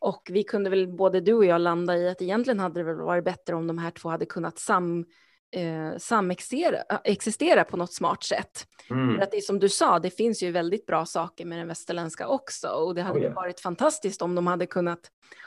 [0.00, 2.96] Och vi kunde väl både du och jag landa i att egentligen hade det väl
[2.96, 5.04] varit bättre om de här två hade kunnat sam,
[5.56, 8.66] eh, samexistera på något smart sätt.
[8.90, 9.14] Mm.
[9.14, 11.68] För att det är som du sa, det finns ju väldigt bra saker med den
[11.68, 13.34] västerländska också och det hade oh, yeah.
[13.34, 15.00] varit fantastiskt om de hade kunnat,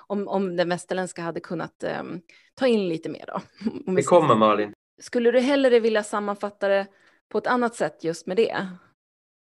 [0.07, 2.03] om, om den västerländska hade kunnat eh,
[2.55, 3.41] ta in lite mer då.
[3.95, 4.72] det kommer Malin.
[5.01, 6.87] Skulle du hellre vilja sammanfatta det
[7.29, 8.67] på ett annat sätt just med det?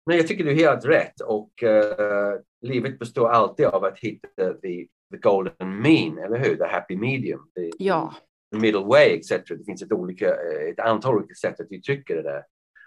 [0.06, 4.28] Nej, jag tycker du är helt rätt och uh, livet består alltid av att hitta
[4.62, 6.56] the, the golden mean, eller hur?
[6.56, 7.39] The happy medium.
[7.56, 8.14] The, ja.
[8.52, 9.30] The middle way, etc.
[9.30, 12.43] Det finns ett, olika, eh, ett antal olika sätt att uttrycka det där.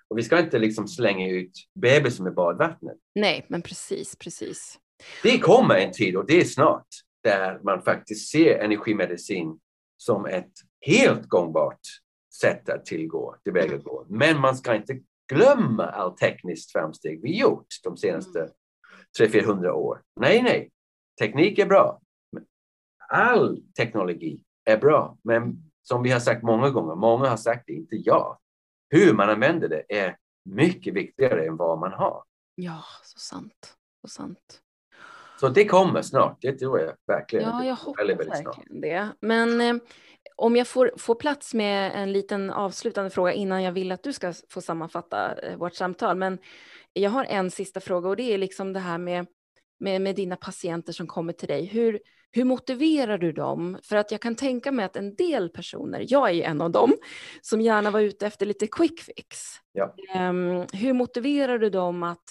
[0.08, 2.96] Och vi ska inte liksom slänga ut bebisen med badvattnet.
[3.14, 4.78] Nej, men precis, precis.
[5.22, 6.86] Det kommer en tid och det är snart
[7.24, 9.58] där man faktiskt ser energimedicin
[9.96, 10.52] som ett
[10.86, 11.80] helt gångbart
[12.40, 14.04] sätt att tillgå, tillvägagå.
[14.08, 14.18] Mm.
[14.18, 15.00] Men man ska inte
[15.32, 18.50] glömma all tekniskt framsteg vi gjort de senaste
[19.18, 19.74] 300-400 mm.
[19.74, 20.02] år.
[20.20, 20.70] Nej, nej.
[21.20, 22.00] Teknik är bra.
[23.08, 25.18] All teknologi är bra.
[25.22, 28.38] Men som vi har sagt många gånger, många har sagt det, inte jag.
[28.90, 32.24] Hur man använder det är mycket viktigare än vad man har.
[32.54, 33.76] Ja, så sant.
[34.00, 34.62] Så sant.
[35.40, 37.48] Så det kommer snart, det tror jag verkligen.
[37.48, 39.08] Ja, jag hoppas väldigt, väldigt verkligen det.
[39.20, 39.74] Men eh,
[40.36, 44.12] om jag får, får plats med en liten avslutande fråga innan jag vill att du
[44.12, 46.16] ska få sammanfatta eh, vårt samtal.
[46.16, 46.38] Men
[46.92, 49.26] jag har en sista fråga och det är liksom det här med,
[49.80, 51.64] med, med dina patienter som kommer till dig.
[51.64, 52.00] Hur,
[52.32, 53.78] hur motiverar du dem?
[53.82, 56.92] För att jag kan tänka mig att en del personer, jag är en av dem,
[57.40, 59.38] som gärna var ute efter lite quick fix.
[59.72, 59.94] Ja.
[60.16, 62.24] Um, hur motiverar du dem att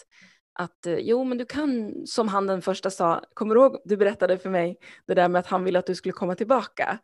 [0.60, 3.98] att eh, jo, men du kan, som han den första sa, kommer du ihåg, du
[3.98, 7.00] berättade för mig det där med att han ville att du skulle komma tillbaka.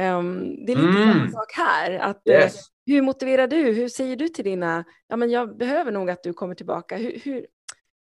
[0.00, 1.12] Um, det är lite mm.
[1.12, 2.66] samma sak här, att eh, yes.
[2.86, 6.32] hur motiverar du, hur säger du till dina, ja men jag behöver nog att du
[6.32, 6.96] kommer tillbaka.
[6.96, 7.46] Hur, hur,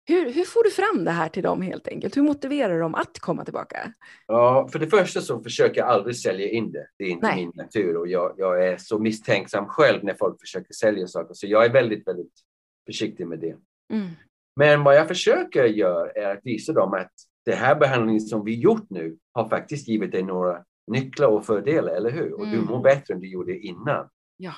[0.06, 2.18] hur, hur får du fram det här till dem helt enkelt?
[2.18, 3.94] Hur motiverar du dem att komma tillbaka?
[4.28, 6.88] Ja, för det första så försöker jag aldrig sälja in det.
[6.98, 7.36] Det är inte Nej.
[7.36, 11.34] min natur och jag, jag är så misstänksam själv när folk försöker sälja saker.
[11.34, 12.34] Så jag är väldigt, väldigt
[12.86, 13.56] försiktig med det.
[13.94, 14.08] Mm.
[14.56, 17.12] Men vad jag försöker göra är att visa dem att
[17.46, 21.94] det här behandlingen som vi gjort nu har faktiskt givit dig några nycklar och fördelar,
[21.94, 22.34] eller hur?
[22.34, 22.52] Och mm.
[22.52, 24.10] du mår bättre än du gjorde innan.
[24.38, 24.54] Ja.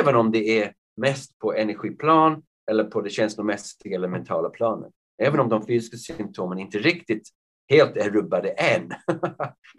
[0.00, 4.92] Även om det är mest på energiplan eller på det känslomässiga eller mentala planet.
[5.22, 7.28] Även om de fysiska symptomen inte riktigt
[7.68, 8.92] helt är rubbade än.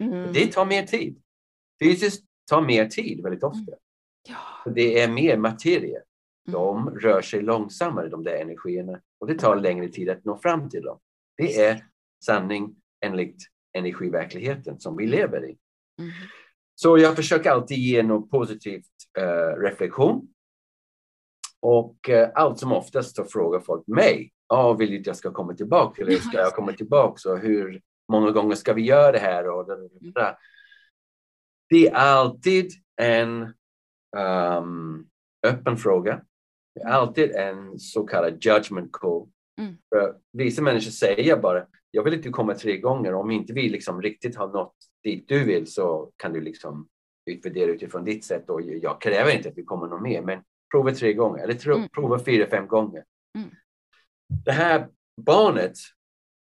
[0.00, 0.32] mm.
[0.32, 1.22] Det tar mer tid.
[1.82, 3.72] Fysiskt tar mer tid väldigt ofta.
[3.72, 3.78] Mm.
[4.28, 4.72] Ja.
[4.72, 6.00] Det är mer materia.
[6.46, 10.70] De rör sig långsammare, de där energierna, och det tar längre tid att nå fram
[10.70, 11.00] till dem.
[11.36, 11.84] Det är
[12.24, 13.36] sanning enligt
[13.72, 15.58] energiverkligheten som vi lever i.
[15.98, 16.12] Mm.
[16.74, 20.28] Så jag försöker alltid ge något positivt uh, reflektion.
[21.60, 25.32] Och uh, allt som oftast så frågar folk mig, ah, vill du att jag ska
[25.32, 29.18] komma tillbaka eller ska jag komma tillbaka och hur många gånger ska vi göra det
[29.18, 29.48] här?
[29.48, 30.34] Och mm.
[31.70, 33.54] Det är alltid en
[34.16, 35.08] um,
[35.46, 36.22] öppen fråga
[36.86, 39.28] alltid en så kallad judgment call.
[39.60, 39.76] Mm.
[39.88, 43.14] För vissa människor säger bara, jag vill inte komma tre gånger.
[43.14, 44.74] Om inte vi liksom riktigt har nått
[45.04, 46.88] dit du vill så kan du liksom
[47.30, 48.50] utvärdera utifrån ditt sätt.
[48.50, 51.76] Och jag kräver inte att vi kommer någon mer, men prova tre gånger eller tro,
[51.76, 51.88] mm.
[51.88, 53.04] prova fyra, fem gånger.
[53.38, 53.50] Mm.
[54.44, 54.88] Det här
[55.20, 55.72] barnet,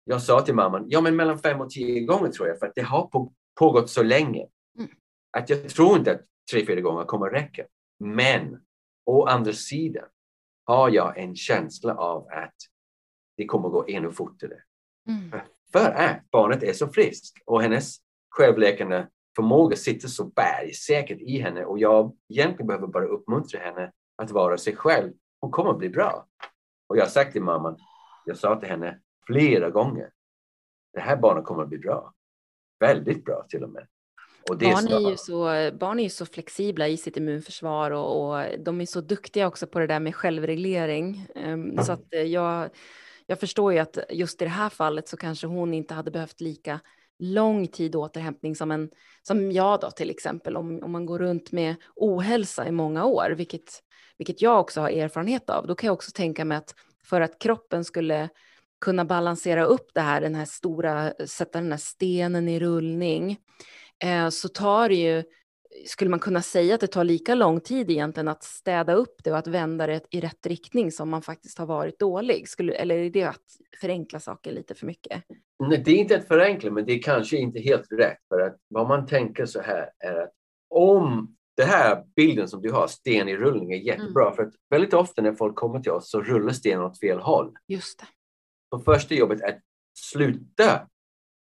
[0.04, 2.76] jag sa till mamman, ja men mellan fem och tio gånger tror jag, för att
[2.76, 4.48] det har på, pågått så länge.
[4.80, 4.90] Mm.
[5.38, 6.22] Att jag tror inte att
[6.52, 7.66] tre, fyra gånger kommer räcka.
[8.00, 8.60] Men
[9.06, 10.06] å andra sidan,
[10.68, 12.56] har jag en känsla av att
[13.38, 14.64] det kommer gå ännu fortare.
[15.10, 15.40] Mm.
[15.72, 17.98] För att barnet är så friskt och hennes
[18.30, 19.06] självläkande
[19.36, 24.58] förmåga sitter så bergsäkert i henne och jag egentligen behöver bara uppmuntra henne att vara
[24.58, 25.14] sig själv.
[25.40, 26.28] Hon kommer att bli bra.
[26.88, 27.78] Och jag har sagt till mamman,
[28.26, 30.12] jag sa till henne flera gånger,
[30.94, 32.14] det här barnet kommer att bli bra.
[32.80, 33.88] Väldigt bra till och med
[34.56, 35.44] barn, är ju så,
[35.80, 39.68] barn är ju så flexibla i sitt immunförsvar och, och de är så duktiga också
[39.68, 41.28] på det där med självreglering.
[41.36, 42.70] Um, så att eh, jag,
[43.26, 46.42] jag förstår ju att just i det här fallet så kanske hon inte hade behövt
[46.42, 46.80] lika
[47.20, 48.90] lång tid återhämtning som, en,
[49.24, 50.58] som jag då till exempel.
[50.58, 53.84] Om, om man går runt med ohälsa i många år, vilket,
[54.18, 56.76] vilket jag också har erfarenhet av, då kan jag också tänka mig att
[57.06, 58.30] för att kroppen skulle
[58.82, 63.38] kunna balansera upp det här, den här stora, sätta den här stenen i rullning,
[64.32, 65.24] så tar det ju,
[65.86, 69.32] skulle man kunna säga att det tar lika lång tid egentligen att städa upp det
[69.32, 72.50] och att vända det i rätt riktning som man faktiskt har varit dålig?
[72.50, 73.46] Skulle, eller är det att
[73.82, 75.24] förenkla saker lite för mycket?
[75.60, 78.18] Nej, det är inte att förenkla, men det är kanske inte helt rätt.
[78.30, 80.32] För att vad man tänker så här är att
[80.70, 84.36] om det här bilden som du har, sten i rullning, är jättebra mm.
[84.36, 87.54] för att väldigt ofta när folk kommer till oss så rullar stenen åt fel håll.
[87.68, 88.08] Just det.
[88.70, 89.62] Så första jobbet är att
[90.00, 90.88] sluta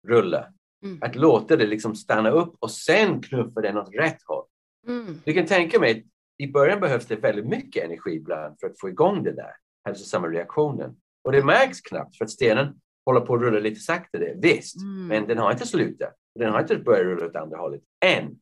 [0.09, 0.53] rulla.
[0.83, 0.99] Mm.
[1.01, 4.45] Att låta det liksom stanna upp och sen knuffa den åt rätt håll.
[4.89, 5.21] Mm.
[5.25, 6.07] Du kan tänka mig,
[6.39, 9.53] i början behövs det väldigt mycket energi ibland för att få igång den där
[9.85, 10.97] hälsosamma reaktionen.
[11.25, 15.07] Och det märks knappt för att stenen håller på att rulla lite saktare, visst, mm.
[15.07, 16.15] men den har inte slutat.
[16.35, 18.37] Den har inte börjat rulla åt andra hållet än.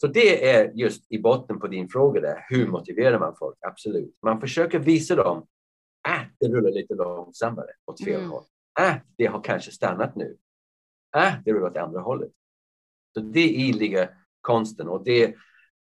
[0.00, 3.56] Så det är just i botten på din fråga där, hur motiverar man folk?
[3.60, 4.18] Absolut.
[4.22, 5.46] Man försöker visa dem
[6.08, 8.30] att det rullar lite långsammare åt fel mm.
[8.30, 8.44] håll.
[8.80, 10.36] Att det har kanske stannat nu.
[11.10, 12.30] Att det rullar åt andra hållet.
[13.14, 15.34] Så det i ligger konsten och det,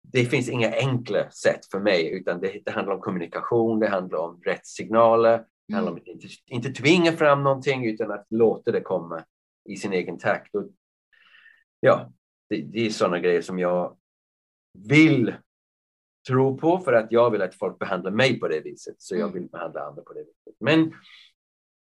[0.02, 4.18] det finns inga enkla sätt för mig utan det, det handlar om kommunikation, det handlar
[4.18, 6.02] om rätt signaler, det handlar om mm.
[6.02, 9.24] att inte, inte tvinga fram någonting utan att låta det komma
[9.68, 10.54] i sin egen takt.
[10.54, 10.64] Och,
[11.80, 12.12] ja,
[12.50, 13.96] det, det är sådana grejer som jag
[14.88, 15.34] vill
[16.28, 18.94] tro på för att jag vill att folk behandlar mig på det viset.
[18.98, 19.34] Så jag mm.
[19.34, 20.60] vill behandla andra på det viset.
[20.60, 20.92] Men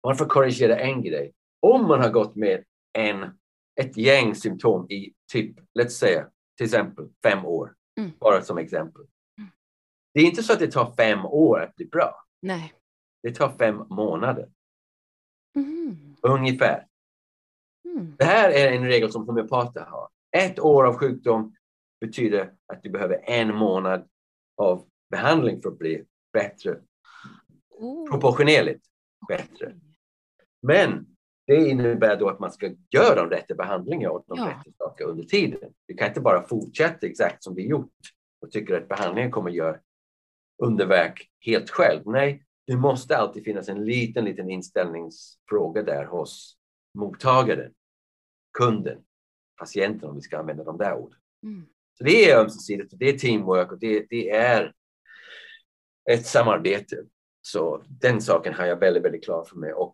[0.04, 1.34] man får korrigera en grej.
[1.60, 2.64] Om man har gått med
[2.98, 3.40] en,
[3.76, 8.12] ett gäng symptom i typ, låt säga till exempel fem år, mm.
[8.20, 9.02] bara som exempel.
[9.38, 9.50] Mm.
[10.14, 12.26] Det är inte så att det tar fem år att bli bra.
[12.42, 12.74] Nej.
[13.24, 14.50] Det tar fem månader.
[15.56, 16.16] Mm.
[16.22, 16.88] Ungefär.
[17.86, 18.16] Mm.
[18.18, 20.10] Det här är en regel som homeopater har.
[20.38, 21.56] Ett år av sjukdom
[22.00, 24.08] betyder att du behöver en månad
[24.58, 26.82] av behandling för att bli bättre.
[27.70, 28.10] Oh.
[28.12, 28.86] Proportionerligt
[29.28, 29.76] bättre.
[30.62, 31.17] Men
[31.48, 34.48] det innebär då att man ska göra de rätta behandlingarna och de ja.
[34.48, 35.74] rätta sakerna under tiden.
[35.88, 37.92] Du kan inte bara fortsätta exakt som vi gjort
[38.42, 39.78] och tycker att behandlingen kommer göra
[40.64, 42.02] underverk helt själv.
[42.06, 46.58] Nej, det måste alltid finnas en liten, liten inställningsfråga där hos
[46.94, 47.74] mottagaren,
[48.58, 48.98] kunden,
[49.60, 51.20] patienten om vi ska använda de där orden.
[51.44, 51.66] Mm.
[51.98, 54.74] Så det är ömsesidigt, det är teamwork och det, det, är
[56.10, 57.04] ett samarbete.
[57.42, 59.74] Så den saken har jag väldigt, väldigt klar för mig.
[59.74, 59.94] Och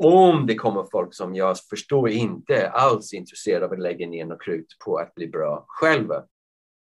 [0.00, 4.42] om det kommer folk som jag förstår inte alls intresserade av att lägga ner något
[4.42, 6.24] krut på att bli bra själva,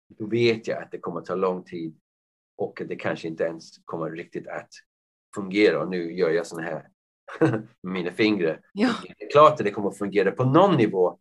[0.09, 1.97] då vet jag att det kommer att ta lång tid
[2.57, 4.69] och det kanske inte ens kommer riktigt att
[5.35, 5.83] fungera.
[5.83, 6.89] Och nu gör jag sådana här
[7.41, 8.61] med mina fingrar.
[8.73, 8.95] Ja.
[9.19, 11.19] Det är klart att det kommer att fungera på någon nivå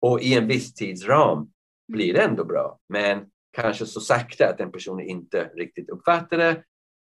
[0.00, 1.50] och i en viss tidsram
[1.88, 2.78] blir det ändå bra.
[2.88, 6.64] Men kanske så sakta att den personen inte riktigt uppfattar det,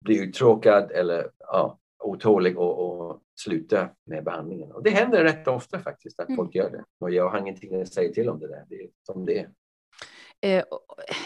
[0.04, 4.72] blir uttråkad eller ja, otålig och, och slutar med behandlingen.
[4.72, 6.36] Och det händer rätt ofta faktiskt att mm.
[6.36, 6.84] folk gör det.
[7.00, 8.64] Och jag har ingenting att säga till om det där.
[8.68, 9.50] Det är som det är.
[10.40, 10.64] Eh,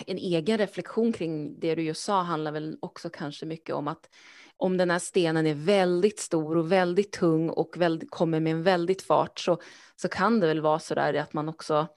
[0.06, 4.08] en egen reflektion kring det du just sa handlar väl också kanske mycket om att
[4.56, 8.62] om den här stenen är väldigt stor och väldigt tung och väldigt, kommer med en
[8.62, 9.58] väldigt fart så,
[9.96, 11.88] så kan det väl vara så där att man också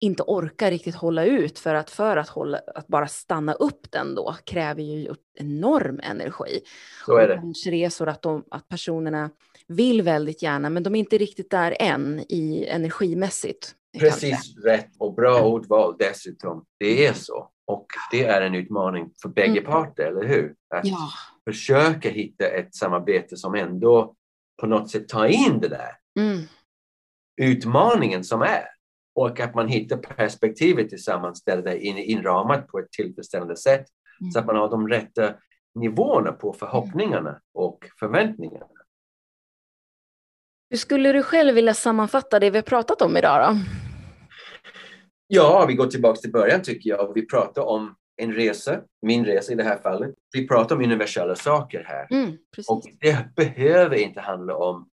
[0.00, 4.14] inte orkar riktigt hålla ut för att för att, hålla, att bara stanna upp den
[4.14, 6.60] då kräver ju enorm energi.
[7.06, 7.34] Så är det.
[7.34, 9.30] Och kanske det är så att, de, att personerna
[9.68, 13.74] vill väldigt gärna men de är inte riktigt där än i energimässigt.
[13.98, 14.60] Precis kanske.
[14.60, 15.50] rätt och bra mm.
[15.50, 16.64] ordval dessutom.
[16.78, 17.50] Det är så.
[17.66, 19.64] Och det är en utmaning för bägge mm.
[19.64, 20.54] parter, eller hur?
[20.74, 21.10] Att ja.
[21.48, 24.14] försöka hitta ett samarbete som ändå
[24.60, 25.90] på något sätt tar in det där.
[26.20, 26.42] Mm.
[27.40, 28.75] Utmaningen som är
[29.16, 33.86] och att man hittar perspektivet tillsammans där det är inramat på ett tillfredsställande sätt
[34.20, 34.30] mm.
[34.30, 35.34] så att man har de rätta
[35.74, 38.66] nivåerna på förhoppningarna och förväntningarna.
[40.70, 43.58] Hur skulle du själv vilja sammanfatta det vi har pratat om idag då?
[45.26, 47.14] Ja, vi går tillbaka till början tycker jag.
[47.14, 50.14] Vi pratar om en resa, min resa i det här fallet.
[50.32, 52.06] Vi pratar om universella saker här.
[52.10, 52.36] Mm,
[52.68, 54.88] och det behöver inte handla om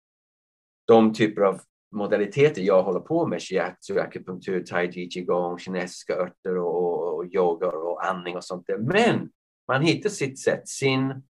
[0.87, 1.61] de typer av
[1.91, 7.67] modaliteter jag håller på med, shiatsu, akupunktur, tai chi, qigong, kinesiska örter och, och yoga
[7.67, 8.77] och andning och sånt där.
[8.77, 9.29] Men
[9.67, 11.23] man hittar sitt sätt, sin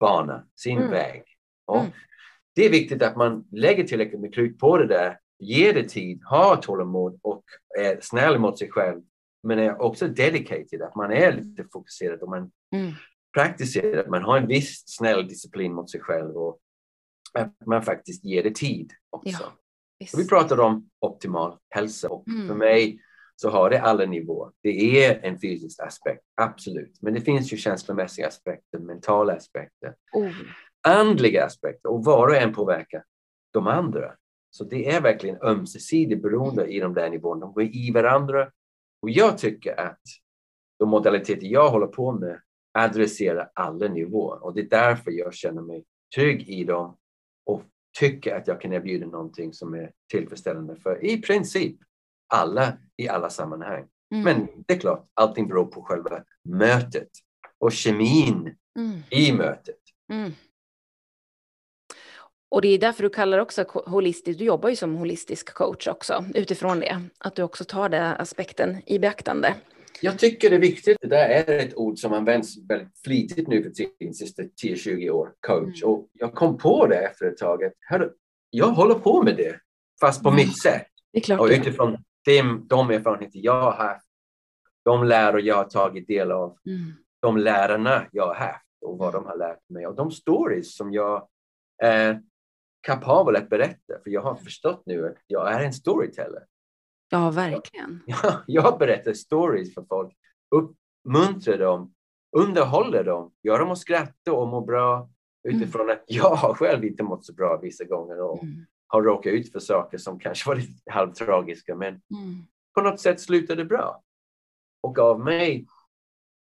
[0.00, 0.90] bana, sin mm.
[0.90, 1.22] väg.
[1.66, 1.92] Och mm.
[2.54, 6.20] Det är viktigt att man lägger tillräckligt med krut på det där, ger det tid,
[6.24, 7.44] har tålamod och
[7.78, 9.02] är snäll mot sig själv.
[9.42, 12.92] Men är också dedicated, att man är lite fokuserad och man mm.
[13.34, 16.58] praktiserar, att man har en viss snäll disciplin mot sig själv och
[17.34, 19.38] att man faktiskt ger det tid också.
[19.40, 19.52] Ja.
[20.16, 22.48] Vi pratar om optimal hälsa och mm.
[22.48, 23.00] för mig
[23.36, 24.52] så har det alla nivåer.
[24.62, 27.02] Det är en fysisk aspekt, absolut.
[27.02, 30.32] Men det finns ju känslomässiga aspekter, mentala aspekter, oh.
[30.88, 33.04] andliga aspekter och var och en påverkar
[33.52, 34.14] de andra.
[34.50, 36.74] Så det är verkligen ömsesidigt beroende mm.
[36.74, 37.40] i de där nivåerna.
[37.40, 38.50] De går i varandra.
[39.02, 40.00] Och jag tycker att
[40.78, 42.40] de modaliteter jag håller på med
[42.72, 45.84] adresserar alla nivåer och det är därför jag känner mig
[46.14, 46.96] trygg i dem
[47.46, 47.62] och
[47.98, 51.76] tycker att jag kan erbjuda någonting som är tillfredsställande för i princip
[52.34, 53.86] alla i alla sammanhang.
[54.14, 54.24] Mm.
[54.24, 57.08] Men det är klart, allting beror på själva mötet
[57.58, 59.02] och kemin Mm.
[59.10, 59.78] i mötet.
[60.12, 60.32] Mm.
[62.48, 65.86] Och det är därför du kallar också ko- holistisk, du jobbar ju som holistisk coach
[65.88, 69.54] också utifrån det, att du också tar den aspekten i beaktande.
[70.02, 70.96] Jag tycker det är viktigt.
[71.00, 75.32] Det där är ett ord som används väldigt flitigt nu för tiden, sista 10-20 år,
[75.46, 75.82] coach.
[75.82, 75.94] Mm.
[75.94, 78.10] Och jag kom på det efter ett tag att hörru,
[78.50, 79.60] jag håller på med det,
[80.00, 80.36] fast på Mm.
[80.36, 80.86] mitt sätt.
[81.40, 84.06] Och utifrån de, de erfarenheter jag har haft,
[84.84, 86.92] de lärare jag har tagit del av, Mm.
[87.20, 90.92] de lärarna jag har haft och vad de har lärt mig och de stories som
[90.92, 91.28] jag
[91.82, 92.22] är
[92.80, 93.94] kapabel att berätta.
[94.04, 96.42] För jag har förstått nu att jag är en storyteller.
[97.08, 98.02] Ja, verkligen.
[98.06, 100.16] Jag, jag berättar stories för folk,
[100.50, 101.94] uppmuntrar dem,
[102.36, 105.10] underhåller dem, gör dem att skratta och må bra
[105.48, 108.66] utifrån att jag själv inte mått så bra vissa gånger och Mm.
[108.86, 112.46] har råkat ut för saker som kanske var lite halvtragiska men Mm.
[112.74, 114.02] på något sätt slutade bra.
[114.82, 115.66] Och gav mig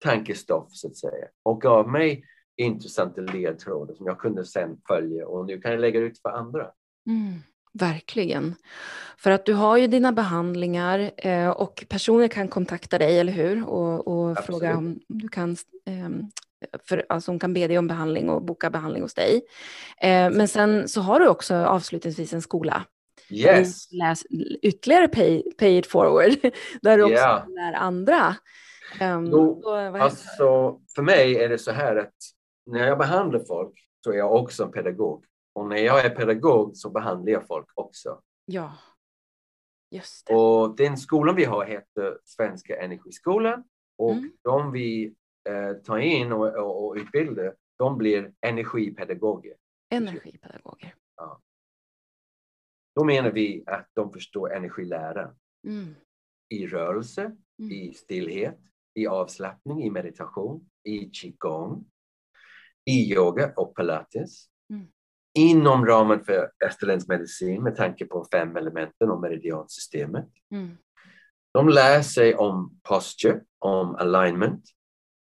[0.04, 1.26] tankestoff så att säga.
[1.42, 2.24] Och gav mig
[2.56, 6.70] intressanta ledtrådar som jag kunde sen följa och nu kan jag lägga ut för andra.
[7.06, 7.34] Mm,
[7.76, 8.54] verkligen.
[9.18, 13.68] För att du har ju dina behandlingar eh, och personer kan kontakta dig, eller hur?
[13.68, 15.56] Och, och fråga om du kan,
[15.86, 16.30] ehm,
[16.88, 19.42] för, alltså hon kan be dig om behandling och boka behandling hos dig.
[20.00, 22.84] Eh, men sen så har du också avslutningsvis en skola.
[23.30, 23.92] Yes!
[23.92, 24.22] Läs
[24.62, 26.32] ytterligare pay, pay it forward,
[26.82, 27.46] där du också Ja.
[27.48, 28.36] lär andra.
[29.00, 30.02] Um, Jo, det?
[30.02, 32.14] Alltså, för mig är det så här att
[32.66, 33.72] när jag behandlar folk
[34.04, 35.24] så är jag också en pedagog.
[35.56, 38.22] Och när jag är pedagog så behandlar jag folk också.
[38.44, 38.78] ja,
[39.90, 40.34] just det.
[40.34, 43.64] Och den skolan vi har heter Svenska Energiskolan.
[43.98, 44.32] Och Mm.
[44.42, 45.14] de vi
[45.48, 49.56] eh, tar in och, och, och utbildar, de blir energipedagoger.
[49.90, 50.94] Energipedagoger.
[52.94, 55.94] Då menar vi att de förstår energiläran Mm.
[56.48, 57.72] i rörelse, Mm.
[57.72, 58.58] i stillhet,
[58.94, 61.84] i avslappning, i meditation, i qigong,
[62.84, 64.46] i yoga och pilates.
[65.36, 70.28] Inom ramen för österländsk medicin med tanke på fem elementen och meridiansystemet.
[70.52, 70.76] Mm.
[71.52, 74.64] De lär sig om posture, om alignment,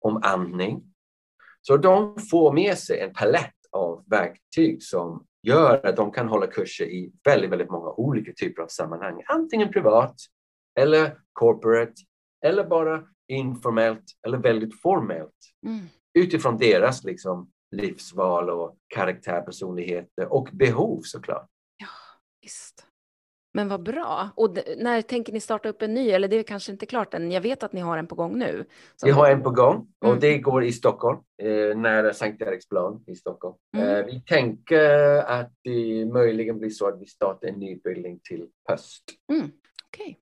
[0.02, 0.84] om andning.
[1.62, 6.48] Så de får med sig en palett av verktyg som gör att de kan hålla
[6.48, 9.24] kurser i väldigt, väldigt många olika typer av sammanhang.
[9.28, 10.16] Antingen privat
[10.80, 11.94] eller corporate
[12.46, 15.36] eller bara informellt eller väldigt formellt
[15.66, 15.86] Mm.
[16.14, 21.50] utifrån deras liksom, livsval och karaktär, personligheter och behov såklart.
[21.78, 21.88] Ja,
[22.42, 22.88] visst.
[23.54, 24.30] Men vad bra.
[24.36, 26.10] Och när tänker ni starta upp en ny?
[26.10, 27.32] Eller det är kanske inte klart än.
[27.32, 28.66] Jag vet att ni har en på gång nu.
[28.96, 30.20] som- Vi har en på gång och Mm.
[30.20, 33.56] det går i Stockholm, eh, nära Sankt Eriksplan i Stockholm.
[33.78, 33.90] Mm.
[33.90, 34.90] Eh, vi tänker
[35.24, 39.04] att det möjligen blir så att vi startar en ny utbildning till höst.
[39.32, 39.52] Mm.
[39.88, 40.20] Okej.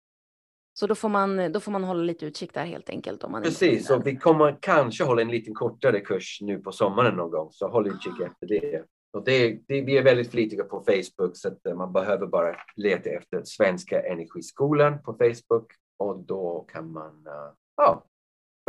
[0.79, 3.23] Så då får, man, då får man hålla lite utkik där helt enkelt.
[3.23, 7.15] Om man Precis, och vi kommer kanske hålla en liten kortare kurs nu på sommaren
[7.15, 8.25] någon gång, så håll utkik Ah.
[8.25, 8.83] efter det.
[9.13, 9.81] Och det, det.
[9.81, 14.01] Vi är väldigt flitiga på Facebook så att eh, man behöver bara leta efter Svenska
[14.01, 18.05] Energiskolan på Facebook och då kan man eh, ja,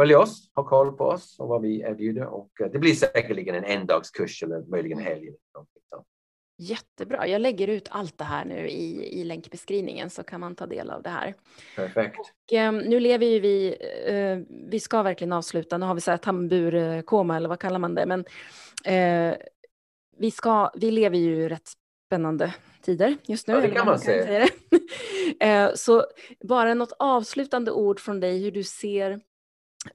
[0.01, 2.27] följa oss, ha koll på oss och vad vi erbjuder.
[2.27, 5.13] Och eh, det blir säkerligen en endagskurs eller möjligen Mm.
[5.13, 5.31] helg.
[6.63, 7.27] Jättebra.
[7.27, 10.91] Jag lägger ut allt det här nu i, i länkbeskrivningen så kan man ta del
[10.91, 11.35] av det här.
[11.77, 12.19] Perfekt.
[12.19, 16.11] Och, eh, nu lever ju vi, eh, vi ska verkligen avsluta, nu har vi så
[16.11, 18.25] här tamburkoma eller vad kallar man det, men
[18.85, 19.37] eh,
[20.19, 21.69] vi, ska, vi lever ju rätt
[22.07, 23.55] spännande tider just nu.
[23.55, 24.49] Ja, det kan vad man säga.
[25.39, 25.45] det.
[25.47, 26.07] eh, så
[26.41, 29.21] bara något avslutande ord från dig, hur du ser,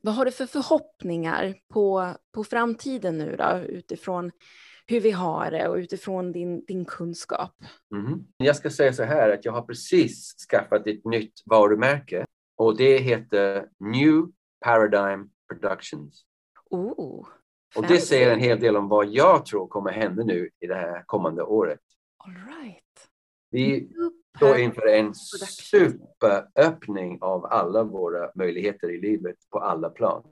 [0.01, 4.31] vad har du för förhoppningar på, på framtiden nu då, utifrån
[4.87, 7.51] hur vi har det och utifrån din, din kunskap?
[7.91, 8.27] Mhm.
[8.37, 12.25] Jag ska säga så här att jag har precis skaffat ett nytt varumärke
[12.57, 14.25] och det heter New
[14.65, 16.25] Paradigm Productions.
[16.69, 17.27] Oh,
[17.75, 20.75] Och det säger en hel del om vad jag tror kommer hända nu i det
[20.75, 21.79] här kommande året.
[22.17, 22.81] All right.
[23.51, 23.89] Vi
[24.37, 30.23] står inför en superöppning av alla våra möjligheter i livet på alla plan.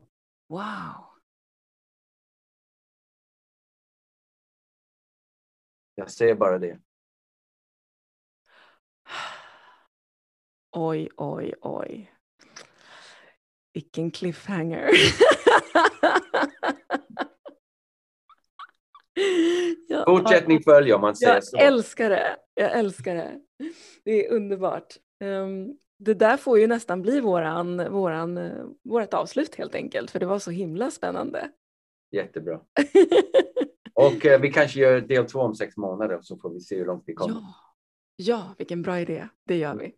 [0.49, 1.12] Wow.
[5.95, 6.79] Jag säger bara det.
[10.71, 12.11] Oj, oj, oj.
[13.73, 14.89] Vilken cliffhanger.
[20.07, 21.57] Fortsättning följer om man säger Jag så.
[21.57, 22.37] älskar det.
[22.53, 23.39] Jag älskar det.
[24.03, 24.93] Det är underbart.
[25.19, 28.39] Ehm, det där får ju nästan bli våran, våran,
[28.83, 31.51] vårat avslut helt enkelt, för det var så himla spännande.
[32.11, 32.61] Jättebra.
[33.93, 36.85] Och eh, vi kanske gör del två om sex månader så får vi se hur
[36.85, 37.35] långt vi kommer.
[37.35, 37.53] ja.
[38.15, 39.27] ja, vilken bra idé.
[39.45, 39.95] Det gör vi.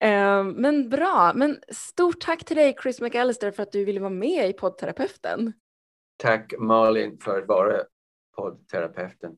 [0.00, 0.52] Mm.
[0.52, 4.50] men bra, men stort tack till dig Chris McAllister för att du ville vara med
[4.50, 5.52] i poddterapeuten.
[6.16, 7.82] Tack Malin för att vara
[8.36, 9.36] poddterapeuten.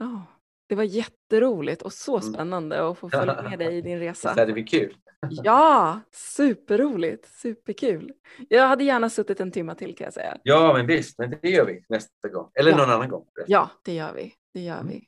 [0.00, 0.22] Oh,
[0.68, 2.32] det var jätteroligt och så mm.
[2.32, 4.46] spännande att få följa med dig i din resa.
[4.46, 4.94] Det blir kul.
[5.30, 8.12] ja, superroligt, superkul.
[8.48, 10.36] Jag hade gärna suttit en timme till kan jag säga.
[10.42, 12.50] Ja, men visst, men det gör vi nästa gång.
[12.54, 12.76] Eller ja.
[12.76, 13.26] någon annan gång.
[13.46, 14.34] Ja, det gör vi.
[14.54, 14.88] Det gör mm.
[14.88, 15.04] vi.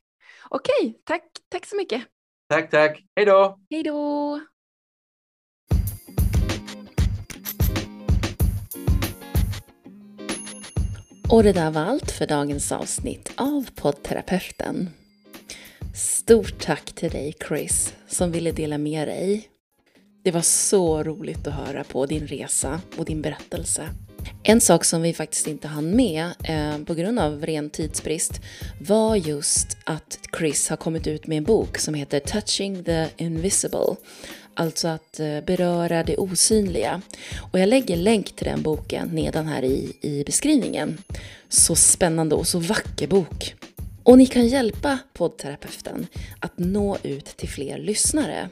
[0.49, 2.03] Okej, tack, tack så mycket.
[2.49, 3.05] Tack, tack.
[3.17, 3.59] Hej då!
[3.71, 4.41] Hej då!
[11.33, 14.91] Och det där var allt för dagens avsnitt av poddterapeuten.
[15.95, 19.49] Stort tack till dig Chris som ville dela med dig.
[20.25, 23.89] Det var så roligt att höra på din resa och din berättelse.
[24.43, 28.41] En sak som vi faktiskt inte hann med eh, på grund av ren tidsbrist
[28.81, 33.97] var just att Chris har kommit ut med en bok som heter Touching the Invisible.
[34.55, 37.03] Alltså att eh, beröra det osynliga.
[37.53, 40.99] Och jag lägger länk till den boken nedan här i, i beskrivningen.
[41.49, 43.55] Så spännande och så vacker bok.
[44.11, 46.07] Och ni kan hjälpa poddterapeuten
[46.41, 48.49] att nå ut till fler lyssnare.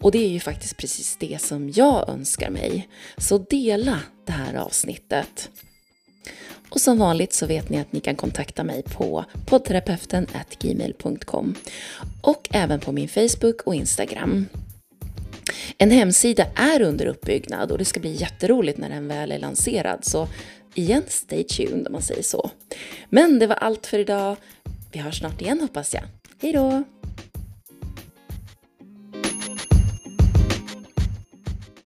[0.00, 2.88] Och det är ju faktiskt precis det som jag önskar mig.
[3.16, 5.50] Så dela det här avsnittet.
[6.70, 10.26] Och som vanligt så vet ni att ni kan kontakta mig på poddterapeuten
[10.60, 11.54] gmail.com
[12.22, 14.46] och även på min Facebook och Instagram.
[15.78, 20.04] En hemsida är under uppbyggnad och det ska bli jätteroligt när den väl är lanserad.
[20.04, 20.28] Så
[20.74, 22.50] igen, stay tuned om man säger så.
[23.08, 24.36] Men det var allt för idag.
[24.92, 26.02] Vi hörs snart igen hoppas jag.
[26.42, 26.84] Hej då!